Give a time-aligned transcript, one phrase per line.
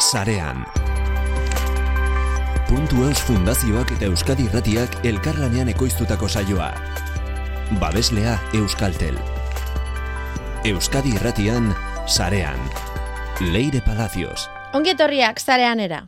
[0.00, 0.64] sarean.
[2.68, 6.70] Puntu Eus Fundazioak eta Euskadi Irratiak elkarlanean ekoiztutako saioa.
[7.80, 9.18] Babeslea Euskaltel.
[10.64, 11.74] Euskadi Irratian
[12.06, 12.58] sarean.
[13.40, 14.48] Leire Palacios.
[14.72, 16.06] Ongietorriak zarean era.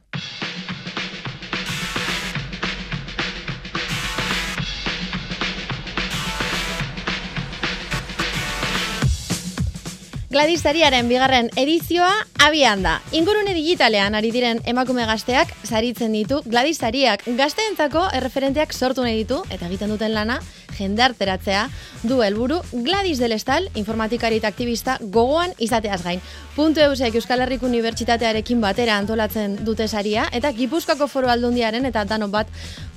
[10.33, 12.95] Gladizariaren bigarren edizioa abian da.
[13.13, 16.39] Ingurune digitalean ari diren emakume gazteak saritzen ditu.
[16.47, 20.39] Gladizariak gazteentzako erreferenteak sortu nahi ditu eta egiten duten lana
[20.79, 21.69] jendarteratzea
[22.03, 26.21] du helburu Gladys del Estal, informatikari eta aktivista gogoan izateaz gain.
[26.57, 32.29] Puntu eusek Euskal Herriko Unibertsitatearekin batera antolatzen dute saria eta Gipuzkoako Foro Aldundiaren eta Dano
[32.29, 32.49] bat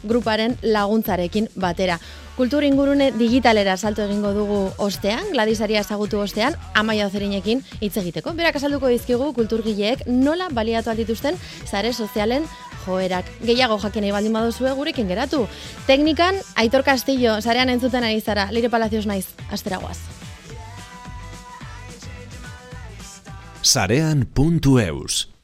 [0.03, 1.99] gruparen laguntzarekin batera.
[2.35, 8.34] Kultur ingurune digitalera salto egingo dugu ostean, gladisaria ezagutu ostean, amaia ozerinekin hitz egiteko.
[8.35, 12.43] Berak azalduko dizkigu kulturgileek nola baliatu aldituzten zare sozialen
[12.85, 13.25] joerak.
[13.44, 15.48] Gehiago jakin baldin baduzue gurekin geratu.
[15.87, 19.98] Teknikan, Aitor Castillo, zarean entzuten ari zara, Lire Palacios naiz, asteragoaz.
[23.62, 25.35] Sarean.eus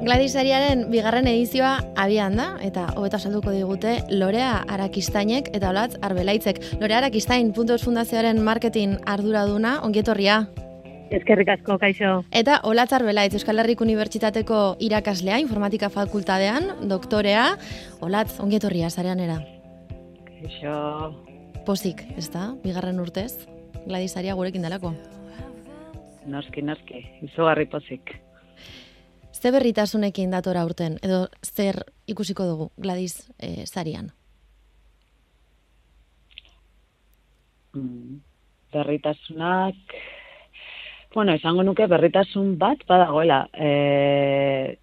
[0.00, 6.58] Gladisariaren bigarren edizioa abian da, eta hobeta salduko digute Lorea Arakistainek eta Olatz Arbelaitzek.
[6.80, 10.40] Lorea Arakistain, Puntos Fundazioaren marketing arduraduna, ongietorria.
[11.14, 12.24] Ezkerrik asko, kaixo.
[12.34, 17.46] Eta Olatz Arbelaitz, Euskal Herriko Unibertsitateko irakaslea, informatika fakultadean, doktorea.
[18.00, 19.38] Olatz, ongietorria, zarean era.
[20.26, 20.76] Kaixo.
[21.66, 23.46] Pozik, ez da, bigarren urtez,
[23.86, 24.92] Gladisaria gurekin delako.
[26.30, 28.12] Noski, noski, izugarri pozik.
[29.32, 34.10] Ze berritasunekin datora urten, edo zer ikusiko dugu Gladys e, zarian?
[37.72, 38.18] Mm,
[38.74, 39.96] berritasunak,
[41.14, 43.46] bueno, esango nuke berritasun bat badagoela.
[43.54, 44.76] E,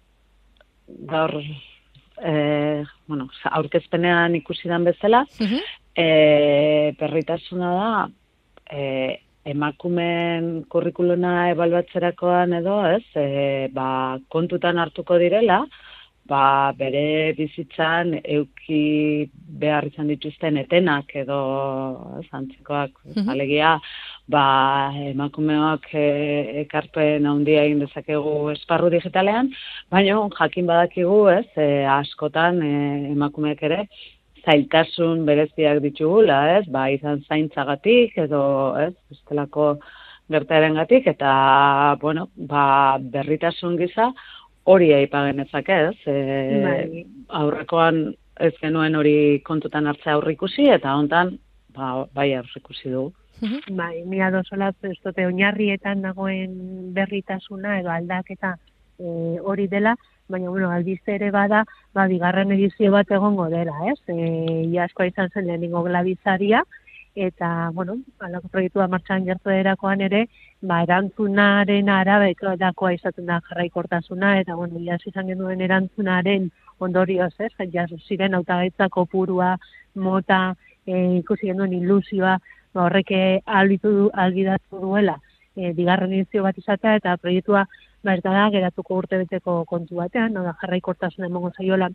[1.06, 2.32] gaur, e,
[3.06, 5.58] bueno, aurkezpenean ikusi dan bezala, uh
[5.98, 7.86] berritasuna da,
[8.72, 15.62] e, emakumen kurrikuluna ebalbatzerakoan edo, ez, e, ba, kontutan hartuko direla,
[16.28, 19.28] ba, bere bizitzan euki
[19.62, 21.38] behar izan dituzten etenak edo
[22.28, 23.72] zantzikoak, mm alegia,
[24.28, 24.44] ba,
[25.14, 26.04] emakumeak e,
[26.66, 29.50] ekarpen handia egin dezakegu esparru digitalean,
[29.90, 32.74] baina jakin badakigu, ez, e, askotan e,
[33.14, 33.82] emakumeak ere,
[34.48, 36.64] zailtasun bereziak ditugula, ez?
[36.72, 38.42] Ba, izan zaintzagatik edo,
[38.80, 38.94] ez?
[39.12, 39.74] Bestelako
[40.32, 44.10] gertaerengatik eta bueno, ba, berritasun gisa
[44.68, 45.96] hori aipagen ez?
[46.06, 46.16] E,
[46.64, 47.04] bai.
[47.28, 48.02] Aurrekoan
[48.40, 51.38] ez genuen hori kontutan hartzea aurrikusi eta hontan
[51.74, 53.12] ba, bai aurrikusi dugu.
[53.70, 58.56] Bai, mi adosola ez dute oinarrietan dagoen berritasuna edo aldaketa
[58.98, 59.94] e, hori dela,
[60.28, 63.98] baina bueno, albiste ere bada, ba, bigarren edizio bat egongo dela, ez?
[64.12, 66.62] E, iaskoa izan zen lehenengo glabizaria,
[67.18, 70.26] eta, bueno, alako proiektua martxan gertu erakoan ere,
[70.62, 77.52] ba, erantzunaren arabeko izaten da jarraikortasuna, eta, bueno, iaz izan genuen erantzunaren ondorioz, ez?
[77.72, 79.56] Ja, ziren autagaitzako purua,
[79.94, 80.54] mota,
[80.86, 82.38] e, ikusi genuen ilusioa,
[82.74, 85.18] ba, horreke albitu algidatu duela,
[85.56, 87.66] e, bigarren edizio bat izatea, eta proiektua
[88.04, 91.90] ez da geratuko urte beteko kontu batean, no da jarraikortasun emango zaiola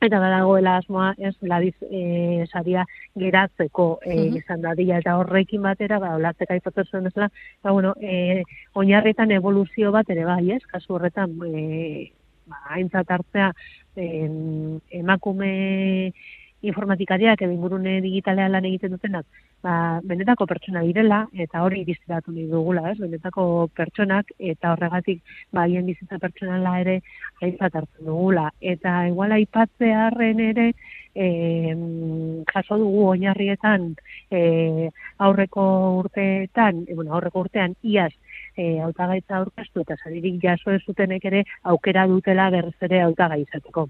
[0.00, 2.86] eta badagoela asmoa ez ladiz e, saria
[3.20, 7.28] geratzeko e, izan da dia eta horrekin batera ba olatzeka aipatzen zuen bezala
[7.62, 8.42] ba bueno e,
[8.74, 10.62] oinarritan evoluzio bat ere bai ez?
[10.72, 12.12] Kasu horretan e,
[12.48, 13.52] ba aintzat hartzea
[15.00, 15.52] emakume
[16.62, 19.26] informatikariak edo ingurune digitalean lan egiten dutenak,
[19.64, 19.74] ba,
[20.04, 22.98] benetako pertsona direla, eta hori irizteratu nahi dugula, ez?
[23.00, 23.44] benetako
[23.76, 25.22] pertsonak, eta horregatik,
[25.52, 27.00] ba, hien bizitza pertsonala ere,
[27.40, 28.50] hainzat hartzen dugula.
[28.60, 30.70] Eta igual aipatzearen ere,
[31.14, 31.28] e,
[32.52, 33.94] jaso dugu oinarrietan
[34.30, 35.64] e, aurreko
[36.02, 38.12] urteetan, e, bueno, aurreko urtean, iaz,
[38.56, 43.88] e, autagaitza aurkeztu eta saririk jaso ez zutenek ere aukera dutela berriz ere autaga izateko.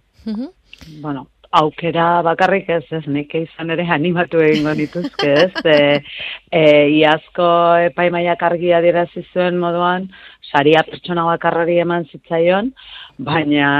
[1.00, 5.50] Bueno, aukera bakarrik ez, ez nik izan ere animatu egingo dituzke, ez?
[5.70, 6.02] E,
[6.50, 6.62] e,
[6.98, 7.46] iazko
[7.90, 10.08] epaimaiak argia dirazi zuen moduan,
[10.46, 12.70] saria pertsona bakarrari eman zitzaion,
[13.20, 13.70] baina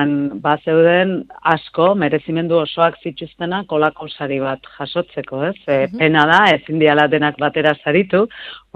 [0.44, 1.14] bazeuden
[1.52, 5.56] asko merezimendu osoak zituztena kolako sari bat jasotzeko, ez?
[5.66, 5.78] E.
[5.96, 8.26] Pena da, ezin diala denak batera saritu,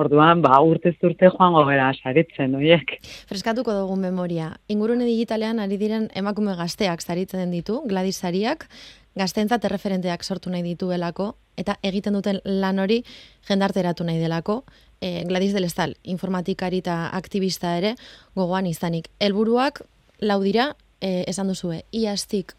[0.00, 2.96] orduan, ba, urte urte joango gara saritzen, oiek.
[3.30, 4.50] Freskatuko dugun memoria.
[4.68, 8.68] Ingurune digitalean ari diren emakume gazteak saritzen ditu, Gladys sariak,
[9.14, 13.02] gaztentzat erreferenteak sortu nahi dituelako, eta egiten duten lan hori
[13.48, 14.62] jendarteratu nahi delako,
[15.00, 17.94] e, Gladys del Estal, informatikari eta aktivista ere,
[18.34, 19.10] gogoan izanik.
[19.20, 19.82] Helburuak
[20.20, 22.54] lau dira, e, esan duzue, iaztik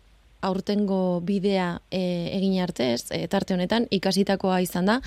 [0.45, 2.01] aurtengo bidea e,
[2.37, 4.99] egin arte ez, e, tarte honetan, ikasitakoa izan da,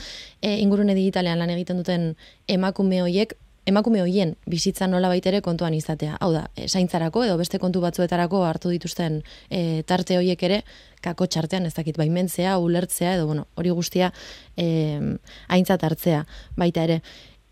[0.42, 2.10] e, ingurune digitalean lan egiten duten
[2.50, 3.36] emakume hoiek,
[3.68, 6.16] emakume hoien bizitza nola baitere kontuan izatea.
[6.20, 9.20] Hau da, e, zaintzarako edo beste kontu batzuetarako hartu dituzten
[9.50, 10.62] e, tarte hoiek ere,
[11.04, 14.12] kako txartean ez dakit baimentzea, ulertzea edo bueno, hori guztia
[14.56, 14.68] e,
[15.48, 16.24] aintzat hartzea
[16.56, 17.00] baita ere.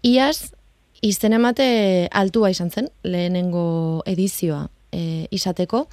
[0.06, 0.52] Iaz,
[1.04, 1.66] izten emate
[2.12, 5.86] altua izan zen, lehenengo edizioa e, izateko,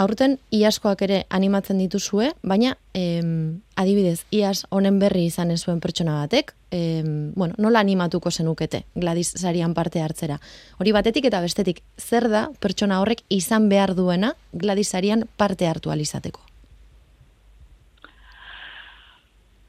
[0.00, 6.54] aurten iaskoak ere animatzen dituzue, baina em, adibidez, iaz honen berri izan zuen pertsona batek,
[6.70, 10.40] em, bueno, nola animatuko zenukete Gladys sarian parte hartzera.
[10.78, 15.90] Hori batetik eta bestetik, zer da pertsona horrek izan behar duena Gladys sarian parte hartu
[15.90, 16.40] alizateko?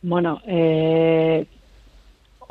[0.01, 1.45] Bueno, eh,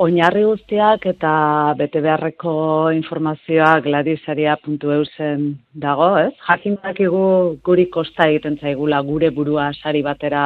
[0.01, 1.31] oinarri guztiak eta
[1.77, 2.53] bete beharreko
[2.95, 5.43] informazioa gladisaria.eusen
[5.83, 6.31] dago, ez?
[6.47, 7.25] Jakin dakigu
[7.65, 10.43] guri kosta egiten zaigula gure burua sari batera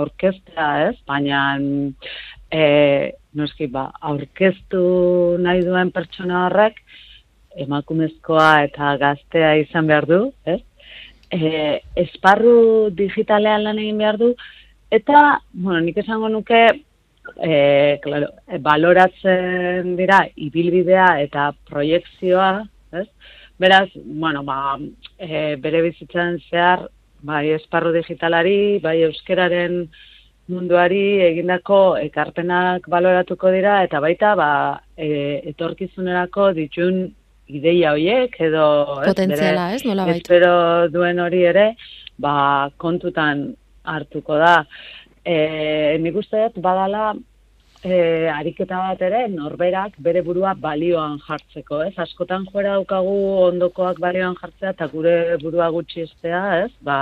[0.00, 0.94] aurkeztea, ez?
[1.10, 1.42] Baina
[2.48, 2.62] e,
[3.36, 4.84] noski ba, aurkeztu
[5.44, 6.80] nahi duen pertsona horrek
[7.66, 10.62] emakumezkoa eta gaztea izan behar du, ez?
[11.34, 14.32] E, esparru digitalean lan egin behar du,
[14.94, 16.64] eta, bueno, nik esango nuke,
[17.36, 22.50] e, claro, e, baloratzen dira ibilbidea eta proiektzioa,
[22.92, 23.06] ez?
[23.58, 24.76] Beraz, bueno, ba,
[25.18, 26.88] e, bere bizitzan zehar,
[27.24, 29.84] bai esparru digitalari, bai euskeraren
[30.52, 34.50] munduari egindako ekarpenak baloratuko dira, eta baita, ba,
[34.96, 37.06] e, etorkizunerako ditun
[37.48, 38.66] ideia hoiek edo
[39.04, 40.24] potentziala, ez, nola baita.
[40.24, 40.54] Espero
[40.92, 41.70] duen hori ere,
[42.20, 43.48] ba, kontutan
[43.84, 44.54] hartuko da
[45.24, 47.14] e, nik uste dut badala
[47.84, 51.94] e, ariketa bat ere norberak bere burua balioan jartzeko, ez?
[52.06, 53.16] Askotan joera daukagu
[53.48, 56.72] ondokoak balioan jartzea eta gure burua gutxi estea, ez?
[56.82, 56.98] Ba,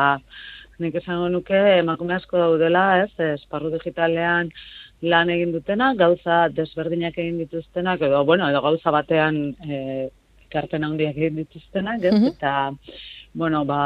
[0.83, 3.13] nik esango nuke emakume asko daudela, ez?
[3.37, 4.51] Esparru digitalean
[5.03, 10.11] lan egin dutena, gauza desberdinak egin dituztenak, edo, bueno, edo gauza batean e,
[10.53, 12.15] karpen handiak egin dituztenak, ez?
[12.35, 12.55] Eta,
[13.35, 13.83] bueno, ba,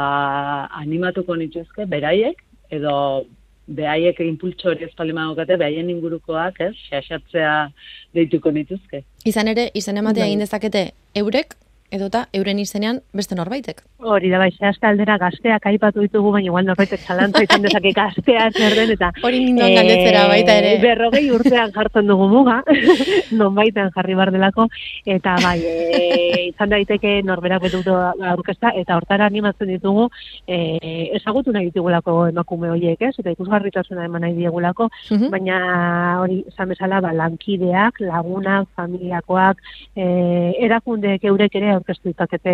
[0.81, 2.93] animatuko nituzke, beraiek, edo
[3.67, 7.53] behaiek impultso hori espalima daukate, behaien ingurukoak, ez, xaxatzea
[8.15, 9.03] deituko nituzke.
[9.25, 10.31] Izan ere, izan ematea bai.
[10.31, 10.83] egin dezakete
[11.15, 11.55] eurek,
[11.91, 13.81] edota euren izenean beste norbaitek.
[13.97, 14.49] Hori da bai,
[14.89, 19.11] aldera gazteak aipatu ditugu, baina igual norbaitek zalantza izan dezake gaztea zer den, eta...
[19.23, 20.73] Hori nindon e, baita ere.
[20.83, 22.59] Berrogei urtean jartzen dugu muga,
[23.39, 24.67] non baitean jarri bar delako,
[25.05, 26.03] eta bai, e,
[26.49, 30.09] izan daiteke norberak betu aurkesta, eta hortara animatzen ditugu,
[30.45, 30.59] e,
[31.17, 33.15] ezagutu nahi ditugulako emakume horiek, ez?
[33.17, 35.31] Eta ikusgarritasuna eman nahi diegulako, mhm.
[35.33, 35.57] baina
[36.21, 39.63] hori, esan bezala, ba, lankideak, lagunak, familiakoak,
[39.95, 40.07] e,
[40.67, 42.53] erakundeek eurek ere aurkeztu ditakete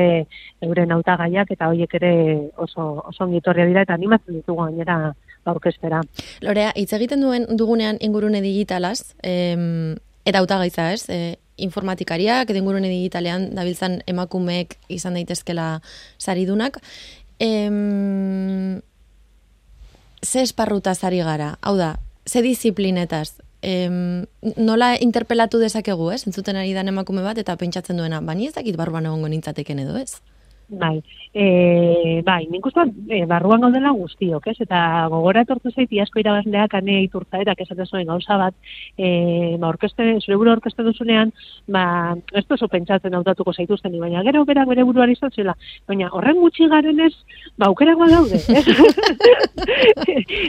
[0.62, 2.14] euren hautagaiak eta hoiek ere
[2.58, 5.14] oso oso ongitorria dira eta animatzen ditugu gainera
[5.46, 6.02] aurkeztera.
[6.42, 9.96] Lorea, hitz egiten duen dugunean ingurune digitalaz, em,
[10.26, 11.10] eta hautagaitza, ez?
[11.10, 15.68] E, informatikariak edo ingurune digitalean dabiltzan emakumeek izan daitezkela
[16.18, 16.80] saridunak.
[17.40, 18.82] Em,
[20.24, 21.58] ze esparruta zari gara?
[21.62, 23.36] Hau da, ze disiplinetaz?
[23.64, 24.26] Em,
[24.58, 26.22] nola interpelatu dezakegu, ez?
[26.28, 29.98] Entzuten ari dan emakume bat eta pentsatzen duena, bani ez dakit barruan egongo nintzateken edo,
[29.98, 30.20] ez?
[30.74, 31.04] Bai,
[31.34, 34.56] e, bai, nik uste e, barruan gaudela guztiok, ez?
[34.66, 34.80] Eta
[35.12, 38.56] gogora etortu zaiti asko irabazleak ane iturtza eta esaten zuen gauza bat,
[38.98, 41.34] e, ba, orkeste, zure buru orkeste duzunean,
[41.70, 41.84] ba,
[42.34, 45.54] ez duzu pentsatzen hautatuko zaituzten, baina gero berak bere buruari zela,
[45.88, 47.14] baina horren gutxi garen ez,
[47.58, 48.66] ba, aukera daude, ez?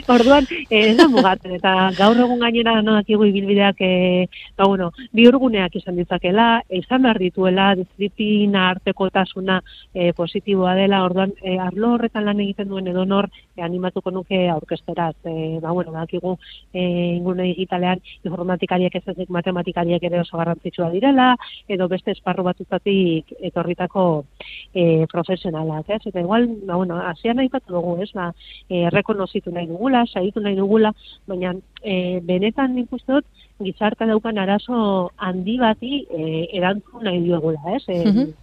[0.09, 4.25] Orduan, e, ez da mugatzen, eta gaur egun gainera noak igu ibilbideak, e,
[4.57, 9.61] ba, bueno, bi urguneak izan ditzakela, izan behar dituela, disiplina arteko tasuna,
[9.93, 15.15] e, positiboa dela, orduan, e, arlo horretan lan egiten duen edonor e, animatuko nuke aurkesteraz.
[15.25, 16.35] E, ba, bueno, bakigu
[16.73, 16.81] e,
[17.17, 21.33] ingune digitalean informatikariak ez ezik matematikariak ere oso garrantzitsua direla,
[21.67, 24.25] edo beste esparru batutatik etorritako
[24.73, 26.01] e, profesionalak, ez?
[26.05, 28.11] Eta igual, ba, bueno, azian nahi dugu, ez?
[28.13, 28.31] Ba,
[28.69, 30.93] e, rekonozitu nahi dugula, saitu nahi dugula,
[31.27, 33.25] baina e, benetan nik uste dut
[33.63, 37.83] gizarta daukan arazo handi bati e, erantzun nahi diogula, ez?
[37.87, 38.33] E,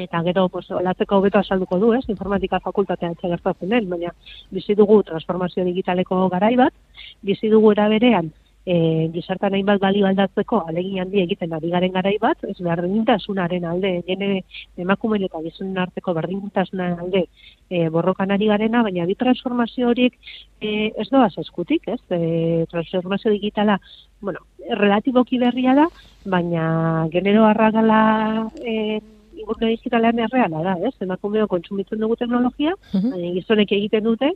[0.00, 2.04] Eta gero, pues, olatzeko hobeto azalduko du, ez?
[2.08, 4.12] Informatika fakultatea etxe gertatzen den, baina
[4.50, 6.74] bizi dugu transformazio digitaleko garai bat,
[7.26, 8.30] bizi dugu era berean,
[8.64, 13.92] e, gizartan hainbat balio aldatzeko alegin handi egiten ari garen garai bat, ez berdintasunaren alde,
[14.06, 14.30] gene
[14.80, 17.24] emakumeen eta gizonen arteko berdintasunaren alde
[17.68, 20.18] e, borrokan ari garena, baina bi transformazio horiek
[20.60, 22.00] e, ez doaz eskutik, ez?
[22.10, 23.80] E, transformazio digitala,
[24.20, 24.44] bueno,
[24.82, 25.88] relatiboki berria da,
[26.24, 29.00] baina genero arragala e,
[29.40, 30.94] ingurune digitalean erreala da, ez?
[31.00, 33.10] Emakumeo kontsumitzen dugu teknologia, Mhm.
[33.10, 34.30] baina gizonek egiten dute,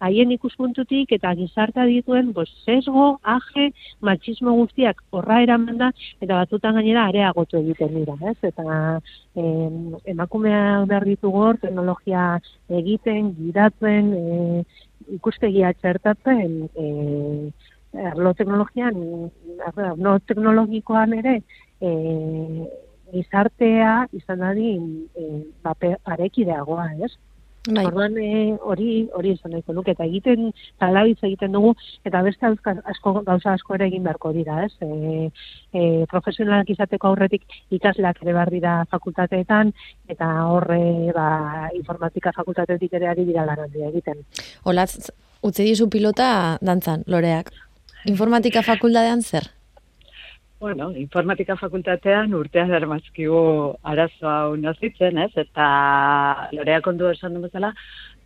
[0.00, 5.90] haien ikuspuntutik eta gizarta dituen bos, sesgo, aje, matxismo guztiak horra eraman da,
[6.20, 8.36] eta batzutan gainera areagotu egiten dira, ez?
[8.42, 9.00] Eta
[9.36, 14.64] em, emakumea behar ditugu hor, teknologia egiten, gidatzen, e,
[15.16, 17.50] ikuspegia txertatzen, e,
[18.10, 18.94] arlo teknologian,
[19.66, 21.42] arlo teknologikoan ere,
[21.80, 21.90] e,
[23.12, 24.86] gizartea izan dadin
[25.16, 27.12] e, ba, pe- parekideagoa, ez?
[27.68, 30.46] Bai, Orduan e, hori hori izan nahiko nuke eta egiten
[30.80, 31.74] talabitz egiten dugu
[32.08, 34.72] eta beste auzka- asko gauza asko ere egin beharko dira, ez?
[34.80, 35.28] E,
[35.76, 39.74] e, profesionalak izateko aurretik ikasleak ere behar dira fakultateetan
[40.08, 44.24] eta horre ba, informatika fakultatetik ere ari dira lan handia egiten.
[44.64, 45.10] olatz,
[45.42, 47.52] utzi dizu pilota dantzan, loreak.
[48.08, 49.50] Informatika fakultatean zer?
[50.60, 53.38] Bueno, informatika fakultatean urtea darmazkigu
[53.92, 55.30] arazoa hau nazitzen, ez?
[55.40, 55.68] Eta
[56.52, 57.70] loreak ondo esan du bezala,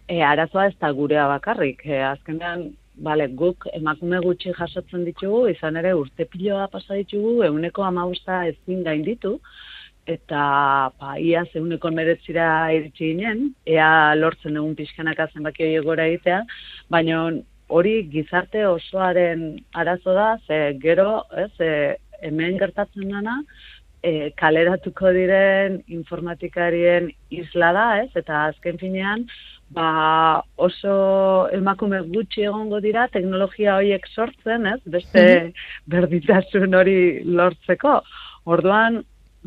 [0.08, 1.84] e, arazoa ez da gurea bakarrik.
[1.86, 2.66] E, azkenean,
[3.06, 8.82] bale, guk emakume gutxi jasotzen ditugu, izan ere urte piloa pasa ditugu, euneko amabusta ezin
[8.82, 9.36] gainditu,
[10.10, 10.42] eta
[10.98, 16.42] ba, ia zeuneko meretzira iritsi ginen, ea lortzen egun pixkanaka zenbaki horiek gora egitea,
[16.90, 17.28] baina
[17.74, 21.52] hori gizarte osoaren arazo da, ze gero, ez,
[22.22, 23.40] hemen gertatzen dana,
[24.04, 29.26] e, kaleratuko diren informatikarien isla da, ez, eta azken finean,
[29.74, 30.94] ba, oso
[31.56, 35.24] emakume gutxi egongo dira teknologia horiek sortzen, ez, beste
[35.90, 38.00] berdintasun hori lortzeko.
[38.54, 39.00] Orduan,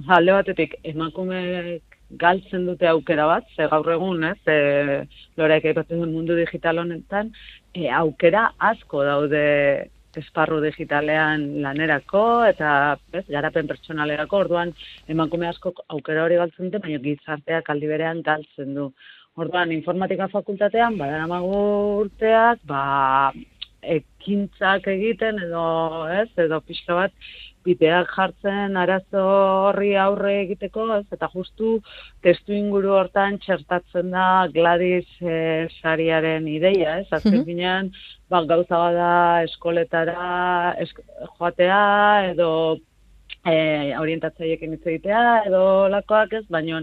[0.07, 1.83] alde batetik, emakumeek
[2.21, 5.03] galtzen dute aukera bat, ze gaur egun, ez, e,
[5.38, 7.33] loreak aipatzen duen mundu digital honetan,
[7.75, 9.43] e, aukera asko daude
[10.21, 12.69] esparru digitalean lanerako eta
[13.13, 14.74] ez, garapen pertsonalerako, orduan
[15.13, 18.89] emakume asko aukera hori galtzen dute, baina gizarteak aldi berean galtzen du.
[19.38, 21.57] Orduan, informatika fakultatean, badaramagu
[22.01, 23.31] urteak, ba,
[23.86, 25.65] ekintzak egiten edo,
[26.09, 27.13] ez, edo pixka bat,
[27.67, 29.24] bideak jartzen arazo
[29.67, 31.74] horri aurre egiteko, ez, eta justu
[32.24, 37.45] testu inguru hortan txertatzen da Gladys eh, sariaren ideia, ez, azken Mhm.
[37.51, 37.91] finean,
[38.31, 39.12] ba, gauza bada
[39.43, 41.00] eskoletara esk
[41.38, 42.51] joatea, edo
[43.45, 46.81] e, orientatzaiekin hitz egitea, edo lakoak ez, baina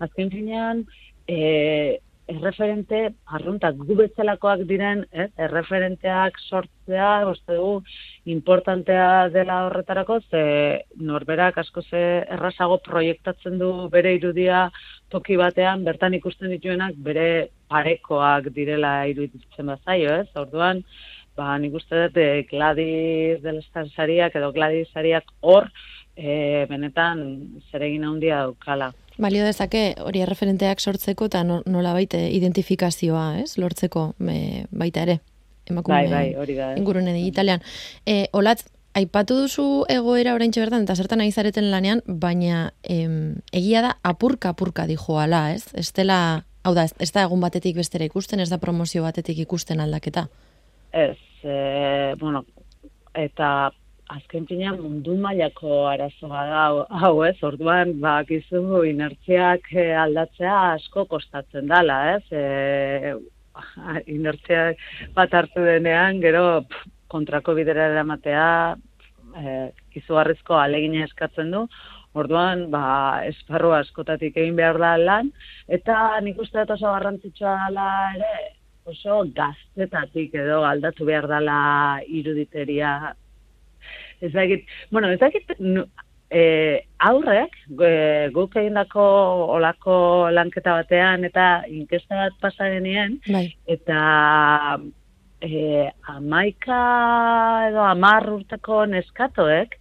[0.00, 0.84] azken finean,
[1.28, 3.00] e, erreferente,
[3.38, 7.80] arruntak gu bezalakoak diren, ez, erreferenteak sortzea, uste dugu,
[8.36, 10.42] importantea dela horretarako, ze
[11.10, 12.02] norberak asko ze
[12.36, 14.66] errazago proiektatzen du bere irudia
[15.10, 20.28] toki batean, bertan ikusten dituenak bere parekoak direla iruditzen bazaio, ez?
[20.34, 20.82] Orduan,
[21.38, 25.70] ba, nik uste dut eh, Gladys del Star sariak edo Gladys sariak hor,
[26.16, 27.20] e, benetan
[27.70, 28.92] zeregin handia daukala.
[29.18, 33.56] Balio dezake hori erreferenteak sortzeko eta no- nola baite identifikazioa, ez?
[33.58, 35.20] Lortzeko me, baita ere.
[35.66, 36.72] Emakume Bai, bai, hori da.
[36.72, 36.78] ez?
[36.78, 37.62] ingurune digitalean.
[38.06, 38.62] E, olatz,
[38.94, 44.50] aipatu duzu egoera oraintxe bertan eta zertan ari zareten lanean, baina em, egia da apurka
[44.54, 45.66] apurka dijoala, ez?
[45.96, 50.28] Dela, hau da, ez da egun batetik bestera ikusten, ez da promozio batetik ikusten aldaketa.
[50.92, 52.44] Ez, e, bueno,
[53.14, 53.72] eta
[54.14, 56.64] azken finean mundu mailako arazoa da
[57.02, 57.36] hau- ez?
[57.42, 62.24] Orduan, ba, gizu inertziak eh, aldatzea asko kostatzen dala, ez?
[62.30, 63.14] E,
[64.16, 64.78] inertziak
[65.16, 68.48] bat hartu denean, gero pff, kontrako bidera eramatea
[69.34, 69.58] e,
[69.98, 71.66] izugarrizko alegina eskatzen du,
[72.16, 75.28] Orduan, ba, esparru askotatik egin behar da lan,
[75.68, 78.30] eta nik uste dut oso garrantzitsua dela ere,
[78.88, 81.58] oso gaztetatik edo aldatu behar dela
[82.20, 83.12] iruditeria.
[84.20, 85.52] Ez dakit, bueno, ez dakit,
[86.30, 86.42] e,
[86.98, 89.06] aurrek, e, guk egindako
[89.56, 89.96] olako
[90.34, 93.48] lanketa batean eta inkesta bat pasarenien, Bai.
[93.66, 94.78] eta
[95.40, 96.80] e, amaika
[97.68, 99.76] edo amar urteko neskatoek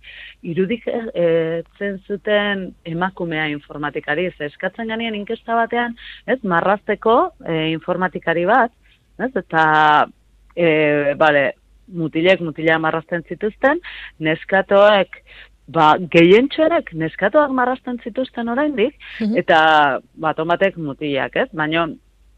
[0.45, 1.63] irudik e,
[2.05, 4.29] zuten emakumea informatikari.
[4.37, 5.95] Ze eskatzen ganean inkesta batean,
[6.27, 8.73] ez, marrazteko e, informatikari bat,
[9.17, 9.65] ez, eta
[10.55, 11.53] e, bale,
[11.87, 13.79] mutilek mutila marrazten zituzten,
[14.19, 15.19] neskatoek
[15.67, 19.37] ba, gehientxoerek neskatoak marrazten zituzten oraindik, Mhm.
[19.37, 21.49] eta batomatek mutilak, ez?
[21.53, 21.87] Baina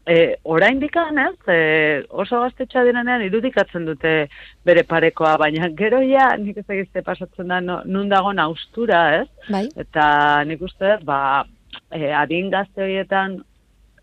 [0.06, 4.28] e, oraindik ez, e, oso gaztetxa direnean irudikatzen dute
[4.64, 9.28] bere parekoa, baina gero ja nik ez egizte pasatzen da no, nun dagoen austura, ez?
[9.50, 11.44] Bai, Eta nik uste, ba,
[11.92, 13.42] e, adin gazte horietan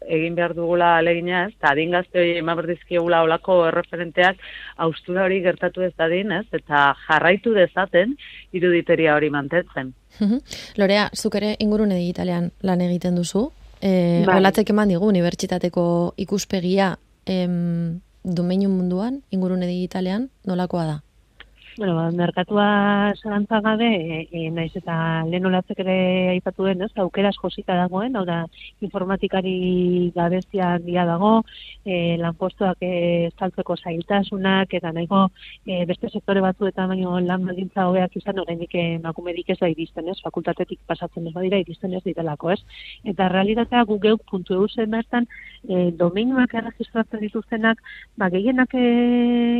[0.07, 4.41] egin behar dugula alegina ez, eta adin gazte hori eman berdizkiegula olako erreferenteak
[4.87, 8.15] austura hori gertatu ez dadin ez, eta jarraitu dezaten
[8.53, 9.93] iruditeria hori mantetzen.
[10.19, 10.41] Mhm.
[10.77, 13.49] Lorea, zuk ere ingurune digitalean lan egiten duzu.
[13.81, 14.39] E, Bai.
[14.39, 16.95] Olatzek eman digu unibertsitateko ikuspegia
[17.25, 21.01] em, domeinu munduan, ingurune digitalean, nolakoa da?
[21.77, 25.95] Bueno, ba, merkatua zalantza gabe, e, e, naiz eta lehen olatzek ere
[26.31, 28.37] aipatu den, ez, aukera asko zita dagoen, hau da,
[28.87, 29.55] informatikari
[30.15, 31.41] gabezia handia dago,
[31.83, 32.91] e, lanpostuak e,
[33.27, 35.25] estaltzeko zailtasunak, eta nahiko
[35.67, 40.15] e, beste sektore batzuetan baino lan baldintza hobeak izan, oraindik emakumerik ez da iristen, ez,
[40.23, 42.61] fakultatetik pasatzen ez badira iristen ez ditelako, ez.
[43.03, 45.27] Eta realitatea gu geuk puntu EU zen bertan,
[45.67, 47.83] e, domeinuak erregistratzen dituztenak,
[48.15, 48.87] ba, gehienak e,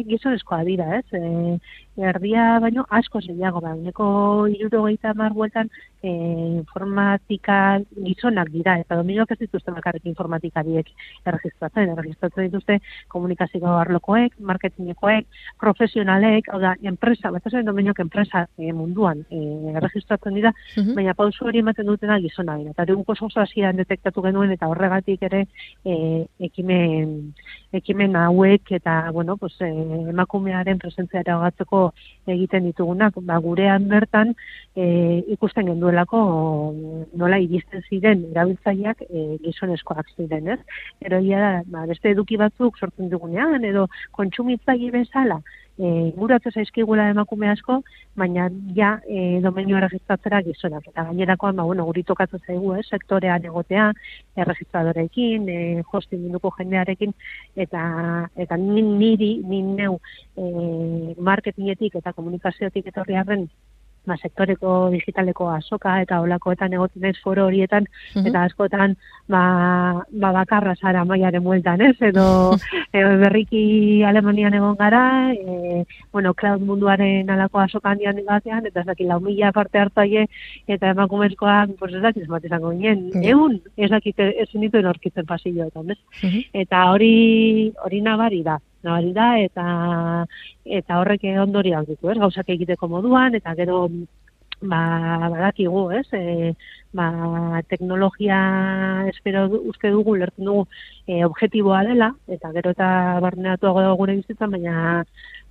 [0.07, 1.59] gizonezkoa dira, ez, e,
[1.97, 3.73] erdia baino asko zeiago da.
[3.75, 4.07] Uneko
[4.51, 5.69] irurogeita hamar bueltan
[6.05, 6.11] e,
[6.59, 10.91] informatika gizonak dira, eta dominioak ez dituzte bakarrik informatikariek
[11.25, 12.79] erregistratzen, erregistratzen dituzte
[13.11, 15.27] komunikazio arlokoek, marketingekoek,
[15.61, 19.41] profesionalek, hau da, enpresa, bat esan dominioak enpresa e, munduan e,
[19.75, 20.95] erregistratzen dira, Mhm.
[20.95, 22.71] baina pausu hori ematen dutena gizona dira.
[22.71, 25.45] Eta dugu oso hasieran detektatu genuen eta horregatik ere
[25.85, 27.33] e, ekimen,
[27.73, 29.69] ekimen hauek eta bueno, pues, e,
[30.09, 31.93] emakumearen presentzia eragatzeko
[32.27, 33.13] egiten ditugunak.
[33.21, 34.35] Ba, gurean bertan
[34.75, 36.73] e, ikusten genduelako
[37.15, 40.59] nola iristen ziren erabiltzaileak e, gizonezkoak ziren, ez?
[41.01, 45.39] Ero da, ba, beste eduki batzuk sortzen dugunean edo kontsumitzaile bezala
[45.77, 47.81] e, inguratu zaizkigula emakume asko,
[48.15, 50.87] baina ja e, domenio erregistratzera gizonak.
[50.91, 53.91] Eta gainerakoan, ba, bueno, guri tokatzen zaigu, eh, sektorean egotea,
[54.35, 57.13] erregistradorekin, e, hosting munduko jendearekin,
[57.55, 57.85] eta,
[58.35, 59.99] eta ni, niri, ni neu
[60.35, 63.47] e, marketingetik eta komunikaziotik etorri arren,
[64.05, 68.27] ba, sektoreko digitaleko azoka eta olakoetan egoten ez foro horietan, Mhm.
[68.27, 68.95] eta askotan
[69.27, 71.95] ba, ba bakarra zara maiaren bueltan, ez?
[72.01, 72.51] Edo,
[72.93, 78.85] edo berriki Alemanian egon gara, e, bueno, cloud munduaren alako asoka handian batean, eta ez
[78.85, 80.27] dakit lau mila parte hartzaile,
[80.67, 83.21] eta emakumezkoak, pues ez dakit zenbat izango ginen, Ja.
[83.31, 85.97] egun, ez dakit ezin dituen aurkitzen pasilloetan, ez?
[86.23, 86.39] Mhm.
[86.53, 89.65] Eta hori hori nabari da, nabari da, eta
[90.79, 92.17] eta horrek ondorioak ditu, ez?
[92.21, 93.85] Gauzak egiteko moduan, eta gero
[94.61, 96.07] ba, badakigu, ez?
[96.13, 96.53] E,
[96.95, 98.39] ba, teknologia
[99.11, 100.65] espero uste dugu, lertzen dugu
[101.07, 102.87] e, objetiboa dela, eta gero eta
[103.25, 105.03] barneatuago dago gure bizitzan, baina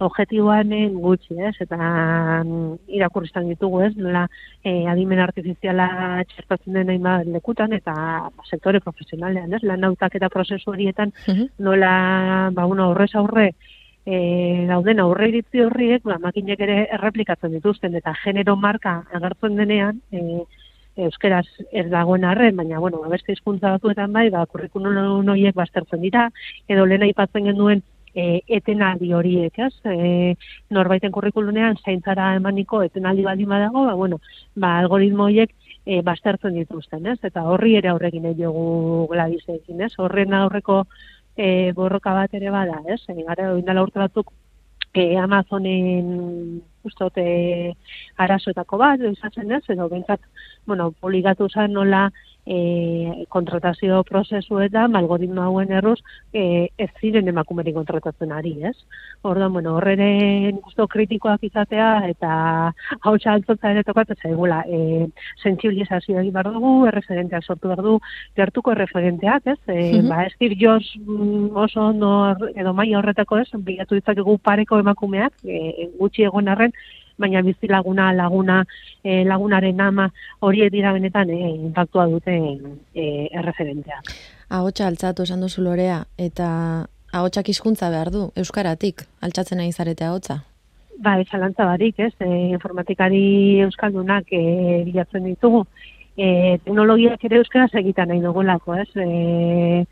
[0.05, 0.73] objetiboan
[1.05, 1.55] gutxi, ez?
[1.61, 3.93] Eta mm, irakurriztan ditugu, ez?
[3.97, 4.25] Nola
[4.65, 9.63] e, adimen artifiziala txertatzen den hainbat lekutan, eta ba, sektore profesionalean, ez?
[9.63, 11.13] Lan eta prozesu horietan
[11.59, 13.53] nola, ba, bueno, horrez aurre,
[14.07, 20.01] e, dauden aurre iritzi horriek, ba, makinek ere erreplikatzen dituzten, eta genero marka agertzen denean,
[20.13, 20.45] e,
[21.09, 26.05] euskeraz ez dagoen arren, baina, bueno, ba, beste hizkuntza batuetan bai, ba, kurrikulun horiek baztertzen
[26.05, 26.29] dira,
[26.69, 27.83] edo lehen aipatzen genuen,
[28.15, 29.73] e, etenaldi horiek, ez?
[29.91, 30.35] E,
[30.75, 34.21] norbaiten kurrikulunean zaintzara emaniko etenaldi baldin badago, ba, bueno,
[34.55, 35.51] ba, algoritmo horiek
[35.85, 37.19] e, baztertzen dituzten, ez?
[37.27, 39.93] Eta horri ere aurrekin nahi diogu gladizekin, ez?
[39.99, 40.85] Horren aurreko
[41.37, 43.01] e, borroka bat ere bada, ez?
[43.09, 44.33] E, gara, oindala urte batzuk
[44.95, 47.75] e, Amazonen ustot e,
[48.21, 50.23] arazoetako bat, izatzen ez, edo bentsat,
[50.67, 52.09] bueno, poligatu zen nola
[52.47, 56.01] e, kontratazio prozesuetan, algoritmo hauen erruz,
[56.33, 58.77] e, ez ziren emakumerik kontratatzen ari, ez?
[59.23, 65.09] Orduan, bueno, horreren gusto kritikoak izatea, eta hau txaltzotza ere tokatzen zaigula, e,
[65.43, 67.99] sensibilizazio egin behar dugu, erreferenteak sortu behar du,
[68.37, 69.59] gertuko erreferenteak, ez?
[69.69, 70.09] E, Mhm.
[70.09, 75.33] Ba, ez dir joz mm, oso ondo edo maila horretako ez, bilatu ditzakegu pareko emakumeak,
[75.45, 76.73] e, gutxi egon arren,
[77.19, 78.65] baina bizi laguna, laguna,
[79.03, 80.09] e, lagunaren ama
[80.41, 82.49] horiek dira benetan e, impactua duten
[82.95, 84.11] e, erreferenteak.
[84.51, 86.49] Ahotsa altzatu esan duzu lorea, eta
[87.13, 90.43] ahotsak hizkuntza behar du, euskaratik, altxatzen nahi zarete ahotsa.
[91.03, 95.65] Ba, ez alantza barik, ez, e, informatikari euskaldunak e, bilatzen ditugu.
[96.15, 98.91] E, teknologiak ere euskaraz egiten nahi dugulako, ez?
[99.03, 99.85] E,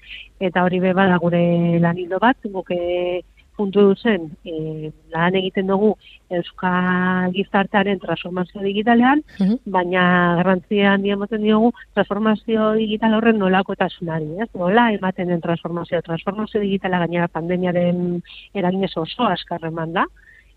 [0.47, 1.43] eta hori be bada gure
[1.83, 3.23] lanildo bat, guk e,
[3.57, 5.97] puntu duzen, e, lan egiten dugu
[6.31, 9.59] Euskal Gizartearen transformazio digitalean, Mhm.
[9.67, 14.49] baina garrantzia handia ematen diogu transformazio digital horren nolako tasunari, ez?
[14.55, 18.23] Nola ematen den transformazio, transformazio digitala gainera pandemiaren
[18.55, 20.07] eraginez oso askar eman da,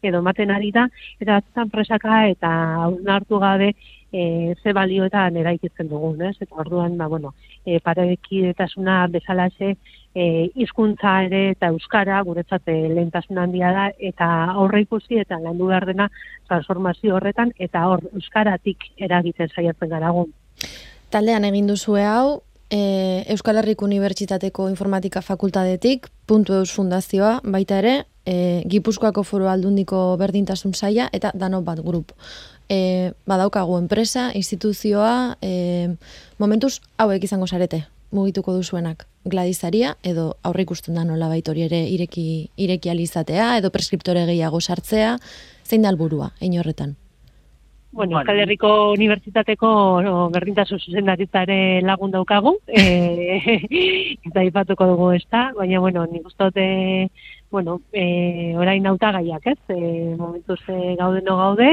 [0.05, 0.87] edo ematen ari da,
[1.19, 2.49] eta batzutan presaka eta
[3.07, 3.73] hartu gabe
[4.15, 6.35] e, ze balioetan eraikitzen dugun, ez?
[6.39, 7.33] Eta orduan, ba, bueno,
[7.65, 9.73] e, parekidetasuna bezalaxe
[10.15, 10.25] e,
[10.55, 15.87] hizkuntza ere eta euskara guretzat e, lehentasun handia da eta aurre ikusi eta landu behar
[15.91, 16.09] dena
[16.47, 20.29] transformazio horretan eta hor euskaratik eragiten saiatzen gara gu.
[21.11, 27.95] Taldean egin duzue hau, e, Euskal Herriko Unibertsitateko Informatika Fakultatetik, puntu eus fundazioa, baita ere,
[28.25, 32.11] e, Gipuzkoako foro aldundiko berdintasun saia eta dano bat grup.
[32.69, 35.95] E, badaukagu enpresa, instituzioa, e,
[36.41, 39.05] momentuz hauek izango sarete, mugituko duzuenak.
[39.25, 45.17] Gladizaria, edo aurre ikusten da nola hori ere ireki, ireki alizatea, edo preskriptore gehiago sartzea,
[45.65, 46.95] zein da alburua, ein horretan?
[47.95, 49.67] Bueno, Euskal Herriko Unibertsitateko
[50.03, 53.61] no, berdintasun zuzendaritza ere lagun daukagu, e,
[54.27, 56.65] eta ipatuko dugu ez da, baina, bueno, nik uste dute,
[57.55, 59.59] bueno, e, orain nautagaiak, ez?
[59.71, 59.77] E,
[60.19, 61.69] momentuz e, gaude no gaude,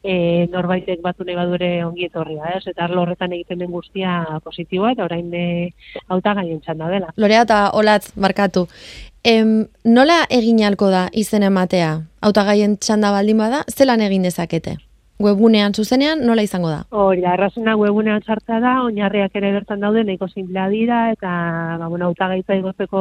[0.00, 0.14] e,
[0.48, 2.62] norbaitek batu nahi badure ongi etorria, ez?
[2.72, 5.44] Eta arlo horretan egiten den guztia positiboa, eta orain e,
[6.08, 7.12] hautagaien txanda dela.
[7.20, 8.64] Lorea eta Olatz, barkatu.
[9.20, 11.92] Em, nola egin halko da izen ematea?
[12.24, 14.78] Hautagaien txanda baldin bada, zelan egin dezakete?
[15.18, 16.84] Webunean zuzenean nola izango da?
[16.94, 21.30] Hori da, errazena webunean sartza da, oinarriak ere bertan daude, nahiko simplea dira, eta,
[21.80, 23.00] ba, bueno, autagaitza igozeko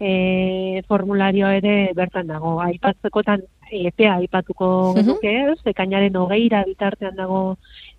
[0.00, 2.54] e, formularioa ere bertan dago.
[2.64, 5.58] Aipatzekotan EPA aipatuko genuke, ez?
[5.68, 7.58] Ekainaren hogeira bitartean dago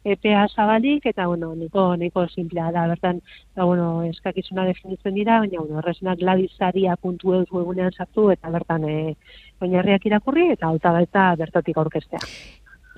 [0.10, 3.20] EPA zabalik, eta, bueno, nahiko, nahiko simplea da, bertan,
[3.54, 8.98] ba, bueno, eskakizuna definitzen dira, baina, bueno, errazena gladizaria.eus webunean sartu, eta bertan e,
[9.62, 12.26] oinarriak irakurri, eta autagaitza bertatik aurkestea.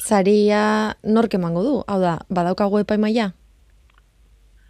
[0.01, 1.75] Saria nork emango du?
[1.87, 3.31] Hau da, badaukagu epaimaia?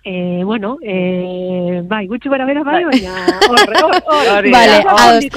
[0.03, 3.11] E, bueno, e, bai, gutxi bara bera bai, baina
[3.47, 5.27] horre, hor, hor, Hori Vale, ados.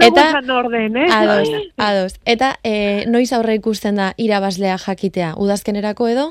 [0.00, 0.24] Eta,
[0.56, 1.08] orden, eh?
[1.12, 2.14] Ados, ados.
[2.24, 5.34] Eta e, noiz aurre ikusten da irabazlea jakitea?
[5.36, 6.26] Udazkenerako edo?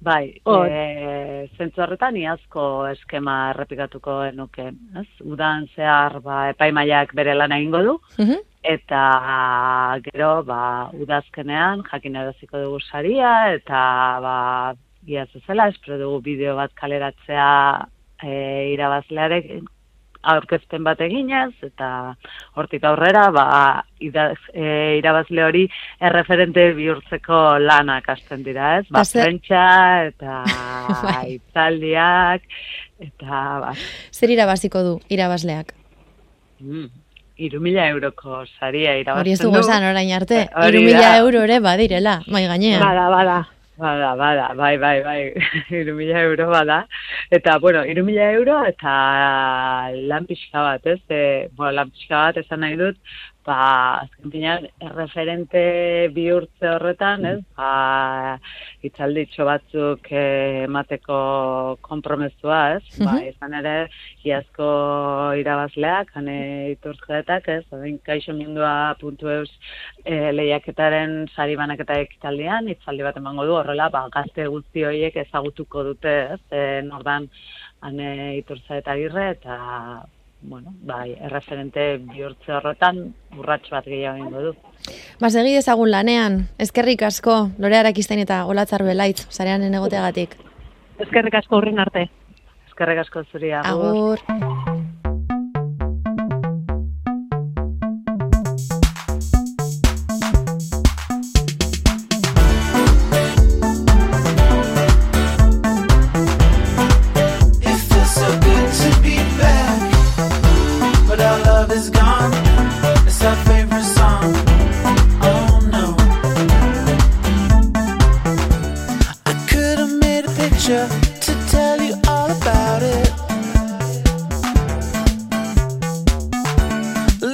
[0.00, 0.68] Bai, Hor.
[0.70, 4.68] e, zentzu horretan iazko eskema errepikatuko enuke,
[5.00, 5.08] ez?
[5.26, 8.38] Udan zehar, ba, epaimaiak bere lan egingo du, Mhm.
[8.62, 13.80] Eta gero, ba, udazkenean jakin eraziko dugu saria, eta,
[14.24, 14.36] ba,
[15.08, 17.48] iaz ezela, espero dugu bideo bat kaleratzea
[18.22, 18.32] e,
[18.74, 19.52] irabazlearek
[20.28, 21.88] aurkezpen bat eginez, eta
[22.58, 23.46] hortik aurrera, ba,
[24.02, 25.64] idaz, e, irabazle hori
[26.04, 28.86] erreferente bihurtzeko lanak hasten dira, ez?
[28.90, 29.64] Ba, prentsa,
[30.10, 30.42] eta
[31.06, 31.38] Bai.
[31.38, 32.48] itzaldiak,
[33.06, 33.74] eta, ba,
[34.12, 35.72] Zer irabaziko du irabazleak?
[36.58, 36.88] mm,
[37.38, 40.40] iru mila euroko saria irabazten Hori ez dugu esan orain arte.
[40.42, 41.18] Eh, hori Iru mila da.
[41.22, 42.82] euro ere badirela, mai gainean.
[42.82, 43.38] Bada, bada.
[43.78, 45.18] Bada, bada, bai, bai, bai,
[45.80, 46.80] iru mila euro bada.
[47.30, 48.94] Eta, bueno, iru mila euro eta
[50.10, 50.98] lan pixka bat, ez?
[51.08, 52.98] E, bueno, lan pixka bat esan nahi dut,
[53.48, 55.60] ba, azken finean, erreferente
[56.12, 57.38] bihurtze horretan, ez?
[57.56, 58.38] Ba,
[58.84, 62.82] itzalditxo batzuk eh, emateko konpromesua, ez?
[63.00, 63.28] Ba, Mhm.
[63.30, 63.74] izan ere,
[64.28, 64.68] iazko
[65.40, 66.36] irabazleak, hane
[66.74, 67.64] iturtzeetak, ez?
[67.72, 69.50] Odein, kaixo mindua puntu eus
[70.04, 75.84] e, lehiaketaren sari banaketa ekitaldian, itzaldi bat emango du, horrela, ba, gazte guzti horiek ezagutuko
[75.92, 76.40] dute, ez?
[76.52, 77.30] E, nordan,
[77.80, 79.58] hane iturtza eta agirre, eta,
[80.42, 83.00] bueno, bai, erreferente bihurtze horretan,
[83.36, 84.52] urratxo bat gehiago egingo du.
[85.20, 90.38] Ba, segi dezagun lanean, eskerrik asko, Lorea Arakistain eta Olatzar Belaitz, sarean egoteagatik.
[90.98, 92.08] Ezkerrik asko horren arte.
[92.70, 94.18] Eskerrik asko zuri, agur.
[94.22, 94.67] Agur.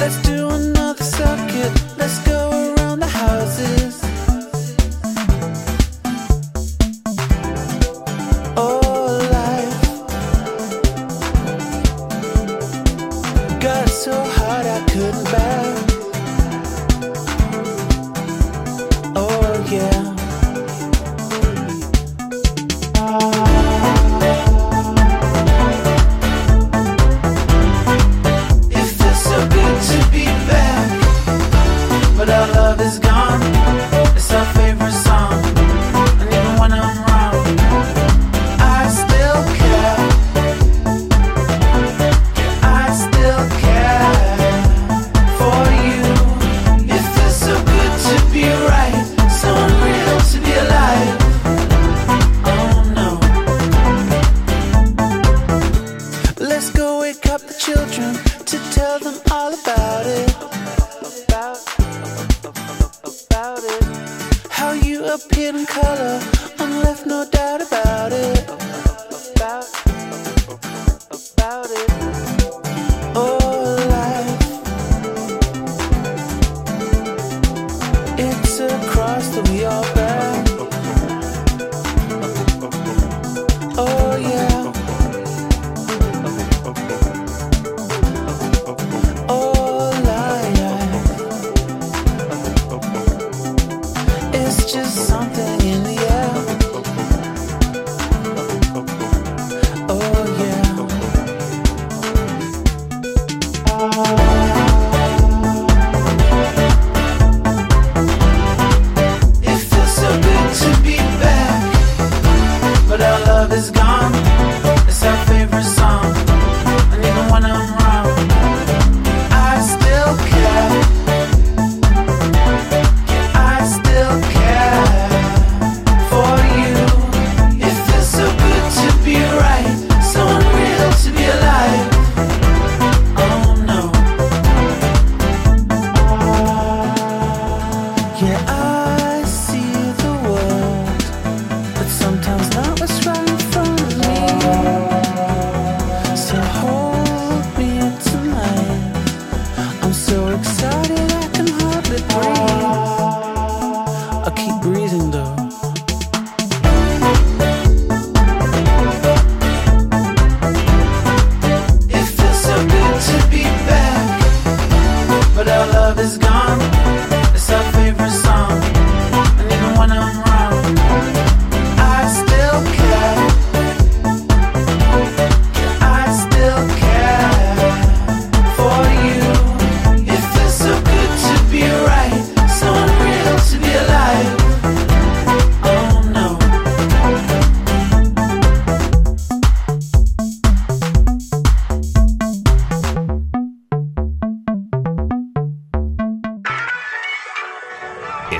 [0.05, 0.44] let's do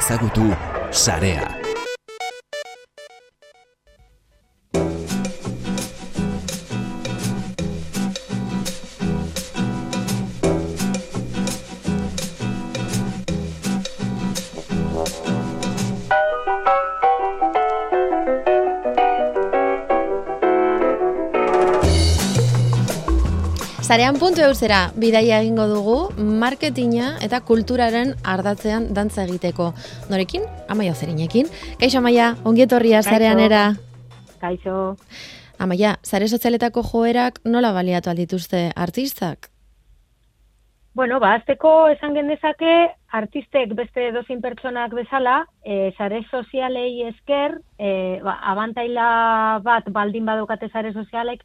[0.05, 0.53] Ezagutu
[0.91, 1.64] sarea.
[23.85, 25.97] Zarean puntu eusera, bidaia egingo dugu,
[26.41, 29.67] marketinga eta kulturaren ardatzean dantza egiteko.
[30.09, 30.47] Norekin?
[30.73, 31.51] Amaia Zerinekin.
[31.83, 33.75] Kaixo Amaia, ongietorria zareanera.
[34.41, 34.97] Kaixo,
[35.59, 39.51] Amaia, zare sozialetako joerak nola baliatu aldituzte artistak?
[40.95, 42.73] Bueno, ba, azteko esan gendezake,
[43.13, 47.91] artistek beste dozin pertsonak bezala, e, sare sozialei esker, e,
[48.25, 51.45] ba, abantaila bat baldin badokate sare sozialek,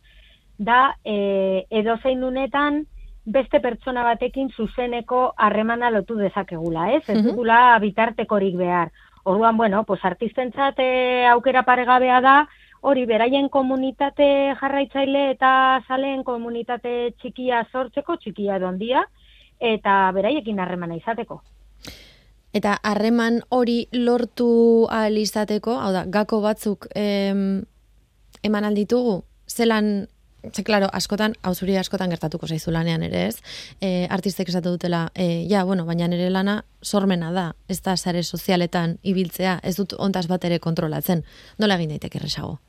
[0.60, 2.84] da e, edozein unetan
[3.26, 7.04] beste pertsona batekin zuzeneko harremana lotu dezakegula, ez?
[7.08, 7.30] Ez Mhm.
[7.30, 8.92] dugula bitartekorik behar.
[9.24, 12.48] Orduan, bueno, pues artistentzat e, aukera paregabea da,
[12.82, 19.04] hori beraien komunitate jarraitzaile eta zaleen komunitate txikia sortzeko, txikia edo handia,
[19.60, 21.42] eta beraiekin harremana izateko.
[22.54, 27.64] Eta harreman hori lortu ahal izateko, hau da, gako batzuk em,
[28.44, 30.08] eman alditugu, zelan,
[30.54, 33.42] ze, klaro, askotan, hau zuri askotan gertatuko zaizu lanean ere ez,
[33.82, 38.24] e, artistek esatu dutela, e, ja, bueno, baina nire lana sormena da, ez da sare
[38.24, 41.24] sozialetan ibiltzea, ez dut ontas bat ere kontrolatzen,
[41.60, 42.60] nola egin daiteke erresago?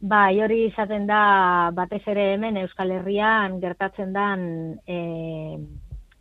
[0.00, 4.44] Bai, hori izaten da batez ere hemen Euskal Herrian gertatzen dan
[4.88, 5.58] e,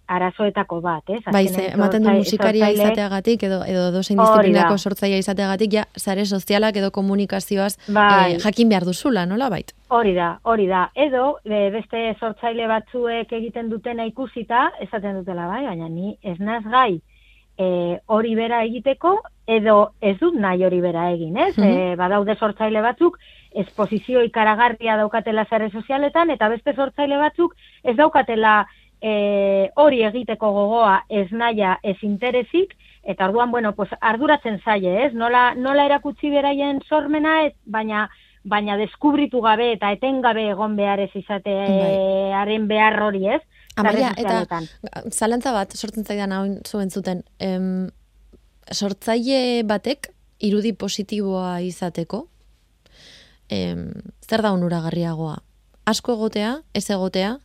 [0.10, 1.20] arazoetako bat, ez?
[1.32, 6.80] Bai, ze, ematen du musikaria izateagatik, edo, edo dozein disiplinako sortzaia izateagatik, ja, sare sozialak
[6.82, 8.34] edo komunikazioaz Bai.
[8.34, 9.76] eh, jakin behar duzula, nola bait?
[9.90, 10.88] Hori da, hori da.
[10.96, 16.64] Edo, e, beste sortzaile batzuek egiten dutena ikusita, esaten dutela bai, baina ni ez naz
[16.66, 17.00] gai
[17.60, 19.18] e, hori bera egiteko,
[19.50, 21.54] edo ez dut nahi hori bera egin, ez?
[21.58, 21.68] Mhm.
[21.68, 23.20] E, badaude sortzaile batzuk,
[23.64, 28.62] esposizio ikaragarria daukatela zare sozialetan, eta beste sortzaile batzuk ez daukatela
[29.02, 35.14] e, hori egiteko gogoa ez naia ez interesik, eta orduan, bueno, pues, arduratzen zaie, ez?
[35.14, 38.10] Nola, nola erakutsi beraien sormena, ez, baina
[38.50, 43.42] baina deskubritu gabe eta etengabe egon behar ez izatearen behar hori, ez?
[43.80, 44.62] Amaia, Sare eta
[45.12, 47.90] zalantza bat, sortzen zaidan hau zuen zuten, em,
[48.72, 52.26] sortzaile batek irudi positiboa izateko,
[53.50, 53.92] em,
[54.24, 55.38] zer da onuragarriagoa?
[55.86, 57.38] Asko egotea, ez egotea?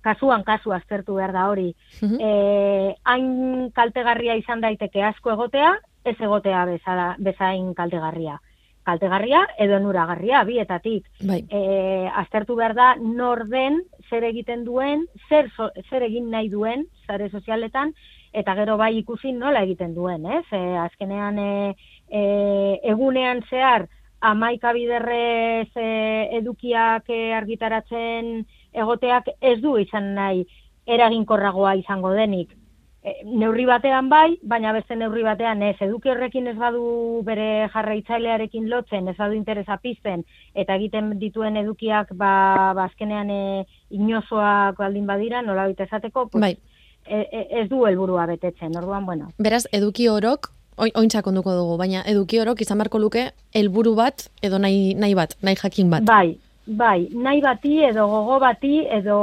[0.00, 1.74] Kasuan kasu aztertu behar da hori.
[2.00, 2.16] Mhm.
[2.20, 8.40] Eh, hain kaltegarria izan daiteke asko egotea, ez egotea bezala, bezain kaltegarria.
[8.82, 11.04] Kaltegarria edo onuragarria bietatik.
[11.28, 16.48] Bai, E, aztertu behar da nor den, zer egiten duen, zer, so- zer egin nahi
[16.48, 17.92] duen, sare sozialetan,
[18.32, 20.46] eta gero bai ikusi nola egiten duen, ez?
[20.50, 21.76] E, azkenean e,
[22.08, 23.88] e, egunean zehar
[24.20, 25.90] amaika biderrez e,
[26.38, 30.44] edukiak e, argitaratzen egoteak ez du izan nahi
[30.86, 32.52] eraginkorragoa izango denik.
[33.00, 35.76] E, neurri batean bai, baina beste neurri batean ez.
[35.80, 42.12] Eduki horrekin ez badu bere jarraitzailearekin lotzen, ez badu interesa pizten, eta egiten dituen edukiak
[42.12, 42.34] ba,
[42.76, 43.42] ba azkenean e,
[43.96, 46.54] inozoak baldin badira, nola esateko, pues, bai.
[47.06, 48.76] e, e, ez du helburua betetzen.
[48.76, 53.26] Orduan, bueno, Beraz, eduki orok, oin, ointxak onduko dugu, baina eduki orok izan beharko luke
[53.56, 56.06] helburu bat edo nahi, nahi bat, nahi jakin bat.
[56.08, 59.18] Bai, bai, nahi bati edo gogo bati edo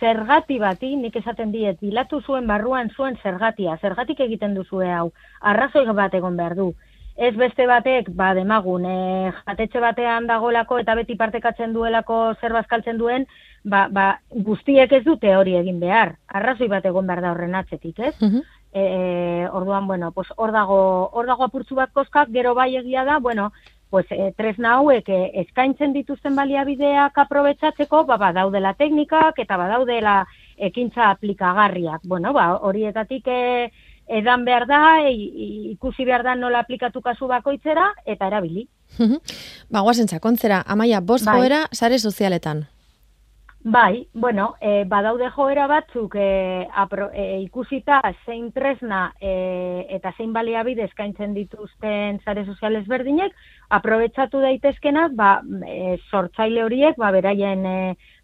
[0.00, 5.86] zergati bati, nik esaten diet, bilatu zuen barruan zuen zergatia, zergatik egiten duzue hau, arrazoi
[5.92, 6.72] bat egon behar du.
[7.18, 12.98] Ez beste batek, ba, demagun, e, jatetxe batean dagolako eta beti partekatzen duelako zer bazkaltzen
[13.00, 13.26] duen,
[13.66, 16.14] ba, ba, guztiek ez dute hori egin behar.
[16.30, 18.14] Arrazoi bat egon behar da horren atzetik, ez?
[18.20, 18.38] Mhm.
[18.38, 23.04] e, e, orduan, bueno, pues hor dago, hor dago apurtzu bat koskak, gero bai egia
[23.04, 23.52] da, bueno,
[23.90, 30.22] pues e, tresna hauek e, eskaintzen dituzten baliabideak aprobetsatzeko, ba, badaudela teknikak eta badaudela
[30.56, 32.02] ekintza aplikagarriak.
[32.04, 33.70] Bueno, ba, horietatik e,
[34.08, 35.14] edan behar da, e,
[35.74, 38.68] ikusi behar da nola aplikatu kasu bakoitzera, eta erabili.
[39.72, 41.38] Ba, guazen sakontzera, amaia, bost Bai.
[41.38, 42.66] joera sare sozialetan.
[43.70, 50.32] Bai, bueno, e, badaude joera batzuk e, apro, e, ikusita zein tresna e, eta zein
[50.32, 53.34] baliabide eskaintzen dituzten sare soziales berdinek,
[53.68, 57.76] aprobetsatu daitezkenak, ba, e, sortzaile horiek, ba, beraien e,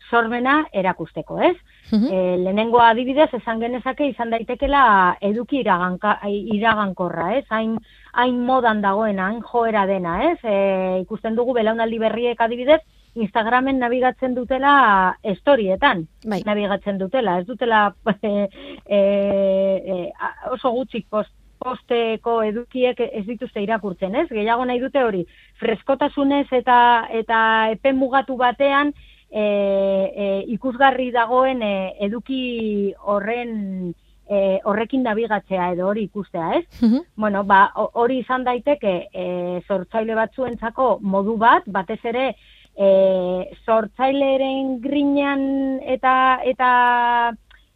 [0.08, 1.58] sormena erakusteko, ez?
[1.92, 6.16] E, lehenengo adibidez, esan genezake izan daitekela eduki iraganka,
[6.56, 7.44] iragankorra, ez?
[7.52, 7.76] Hain,
[8.16, 10.38] hain modan dagoen, hain joera dena, ez?
[10.40, 10.58] E,
[11.04, 12.80] ikusten dugu belaunaldi berriek adibidez,
[13.14, 16.42] Instagramen nabigatzen dutela storietan, Bai.
[16.46, 18.48] nabigatzen dutela, ez dutela e,
[18.88, 20.12] e,
[20.50, 21.30] oso gutxik post,
[21.64, 24.26] posteko edukiek ez dituzte irakurtzen, ez?
[24.28, 25.22] Gehiago nahi dute hori,
[25.60, 26.78] freskotasunez eta
[27.14, 27.38] eta
[27.72, 28.90] epe mugatu batean
[29.30, 31.74] e, e, ikusgarri dagoen e,
[32.04, 33.94] eduki horren
[34.28, 36.66] e, horrekin nabigatzea edo hori ikustea, ez?
[36.82, 37.00] Mhm.
[37.16, 39.26] Bueno, ba, ho- hori izan daiteke e,
[39.68, 42.34] sortzaile batzuentzako modu bat, batez ere
[42.76, 46.70] e, sortzaileren grinean eta eta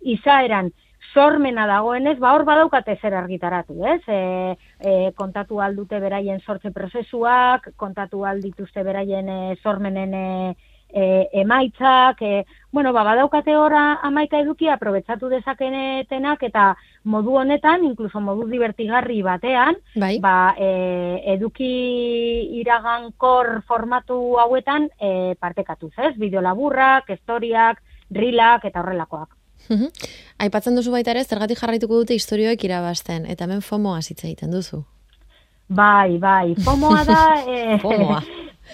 [0.00, 0.70] izaeran
[1.14, 4.02] sormena dagoenez, ba hor badaukate zer argitaratu, ez?
[4.06, 10.26] E, e, kontatu aldute beraien sortze prozesuak, kontatu aldituzte beraien e, sormenen e,
[10.88, 18.20] e, emaitzak, e, bueno, ba, badaukate ora amaika eduki aprobetsatu dezakenetenak eta modu honetan, inkluso
[18.20, 20.18] modu divertigarri batean, Bai.
[20.20, 21.72] ba, e, eduki
[22.60, 26.14] iragankor formatu hauetan e, partekatuz, ez?
[26.18, 29.34] Bideo laburrak, historiak, rilak eta horrelakoak.
[30.38, 34.84] Aipatzen duzu baita ere, zergatik jarraituko dute historioek irabazten, eta hemen FOMOa hitz egiten duzu.
[35.68, 37.22] Bai, bai, FOMOa da...
[37.48, 38.22] E, FOMOa.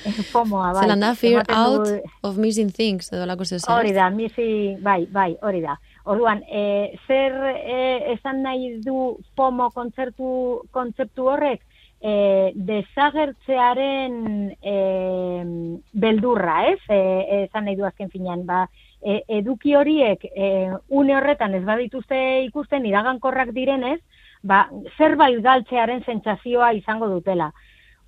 [0.33, 0.83] FOMOa, bai.
[0.85, 4.76] Zelan da, fear Ematen out du- of missing things, edo lako zeu Hori da, misi,
[4.80, 5.78] bai, bai, hori da.
[6.04, 11.62] Orduan, e, zer e, esan nahi du FOMO kontzertu, kontzeptu horrek?
[12.04, 14.74] E, desagertzearen e,
[15.92, 16.80] beldurra, ez?
[16.88, 18.66] E, esan nahi du azken finean, ba,
[19.00, 24.00] e, eduki horiek e, une horretan ez badituzte ikusten iragankorrak direnez,
[24.42, 24.66] ba,
[24.98, 27.52] zerbait galtzearen sentsazioa izango dutela.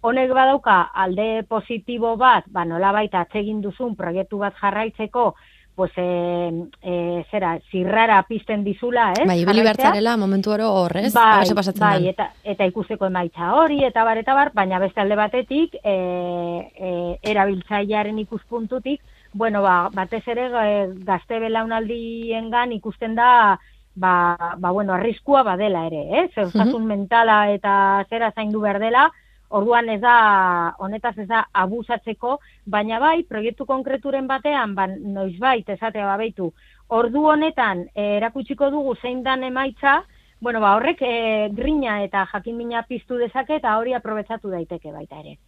[0.01, 5.35] Honek badauka alde positibo bat, ba nolabait atsegin duzun proiektu bat jarraitzeko,
[5.77, 9.27] pues e, e, zera, zirrara pizten dizula, ez?
[9.29, 14.05] Bai, ibili bertzarela momentu oro horrez, Bai, pasatzen bai, eta, eta ikusteko emaitza hori, eta
[14.09, 15.97] bar, eta bar, baina beste alde batetik, e,
[16.81, 16.93] e,
[17.29, 20.73] erabiltzailearen ikuspuntutik, bueno, ba, batez ere e,
[21.05, 23.59] gazte belaunaldiengan ikusten da,
[23.95, 24.15] ba,
[24.57, 26.27] ba, bueno, arriskua badela ere, eh?
[26.35, 29.11] Zer, osasun mentala eta zera zaindu behar dela,
[29.57, 30.17] orduan ez da,
[30.83, 32.37] honetaz ez da abusatzeko,
[32.67, 36.53] baina bai, proiektu konkreturen batean, ba, noizbait, esatea babeitu,
[36.89, 40.03] ordu honetan e, erakutsiko dugu zein dan emaitza,
[40.41, 45.39] bueno, ba, horrek e, grina eta jakinmina piztu dezake eta hori aprobetsatu daiteke baita ere.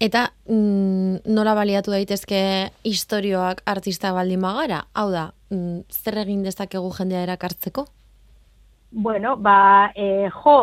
[0.00, 2.40] Eta mm, nola baliatu daitezke
[2.88, 4.86] istorioak artista baldin bagara?
[4.96, 7.84] Hau da, mm, zer egin dezakegu jendea erakartzeko?
[8.90, 10.56] Bueno, ba, e, jo,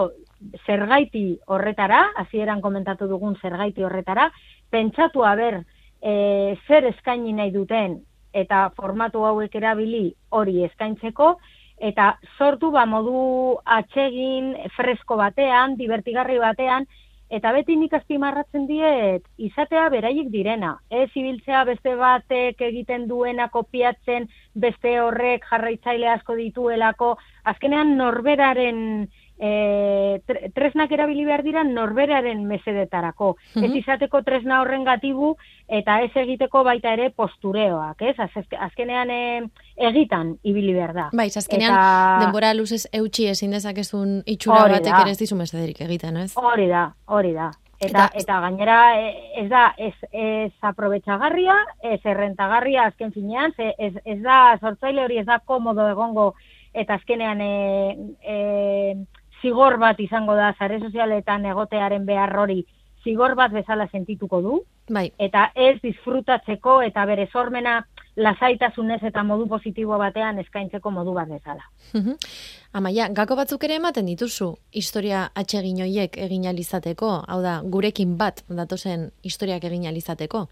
[0.66, 4.30] zergaiti horretara, hasieran komentatu dugun zergaiti horretara,
[4.70, 5.64] pentsatu haber
[6.02, 8.00] e, zer eskaini nahi duten
[8.34, 11.38] eta formatu hauek erabili hori eskaintzeko,
[11.78, 16.86] eta sortu ba modu atsegin, fresko batean, divertigarri batean,
[17.30, 20.78] eta beti nik azpimarratzen diet, izatea beraiek direna.
[20.90, 27.16] Ez ibiltzea beste batek egiten duena kopiatzen, beste horrek jarraitzaile asko dituelako,
[27.52, 29.10] azkenean norberaren
[29.40, 33.36] e, tre- tresnak erabili behar dira norberaren mesedetarako.
[33.56, 35.36] Ez izateko tresna horren gatibu
[35.68, 38.16] eta ez egiteko baita ere postureoak, ez?
[38.20, 39.44] Az- azkenean e,
[39.76, 41.10] egitan ibili behar da.
[41.14, 45.82] Bai, azkenean Eta- denbora luzez eutxi ezin dezakezun itxura Hori batek ere ez dizu mesederik
[45.82, 46.34] egiten, ez?
[46.36, 47.52] Hori da, hori da.
[47.80, 49.10] Eta, Eta- eta, gainera e,
[49.44, 55.26] ez da ez, ez aprobetxagarria, ez errentagarria azken finean, ez, ez da sortzaile hori ez
[55.28, 56.34] da komodo egongo
[56.74, 58.96] eta azkenean e, e,
[59.42, 62.64] zigor bat izango da zare sozialetan egotearen behar hori
[63.04, 64.58] zigor bat bezala sentituko du
[64.90, 67.82] Bai, eta ez disfrutatzeko eta bere sormena
[68.18, 71.68] lasaitasunez eta modu positibo batean eskaintzeko modu bat bezala.
[71.94, 72.16] Mhm.
[72.74, 78.44] Amaia, gako batzuk ere ematen dituzu historia atsegin hoiek egin alizateko, hau da, gurekin bat
[78.50, 80.48] datozen historiak egin alizateko.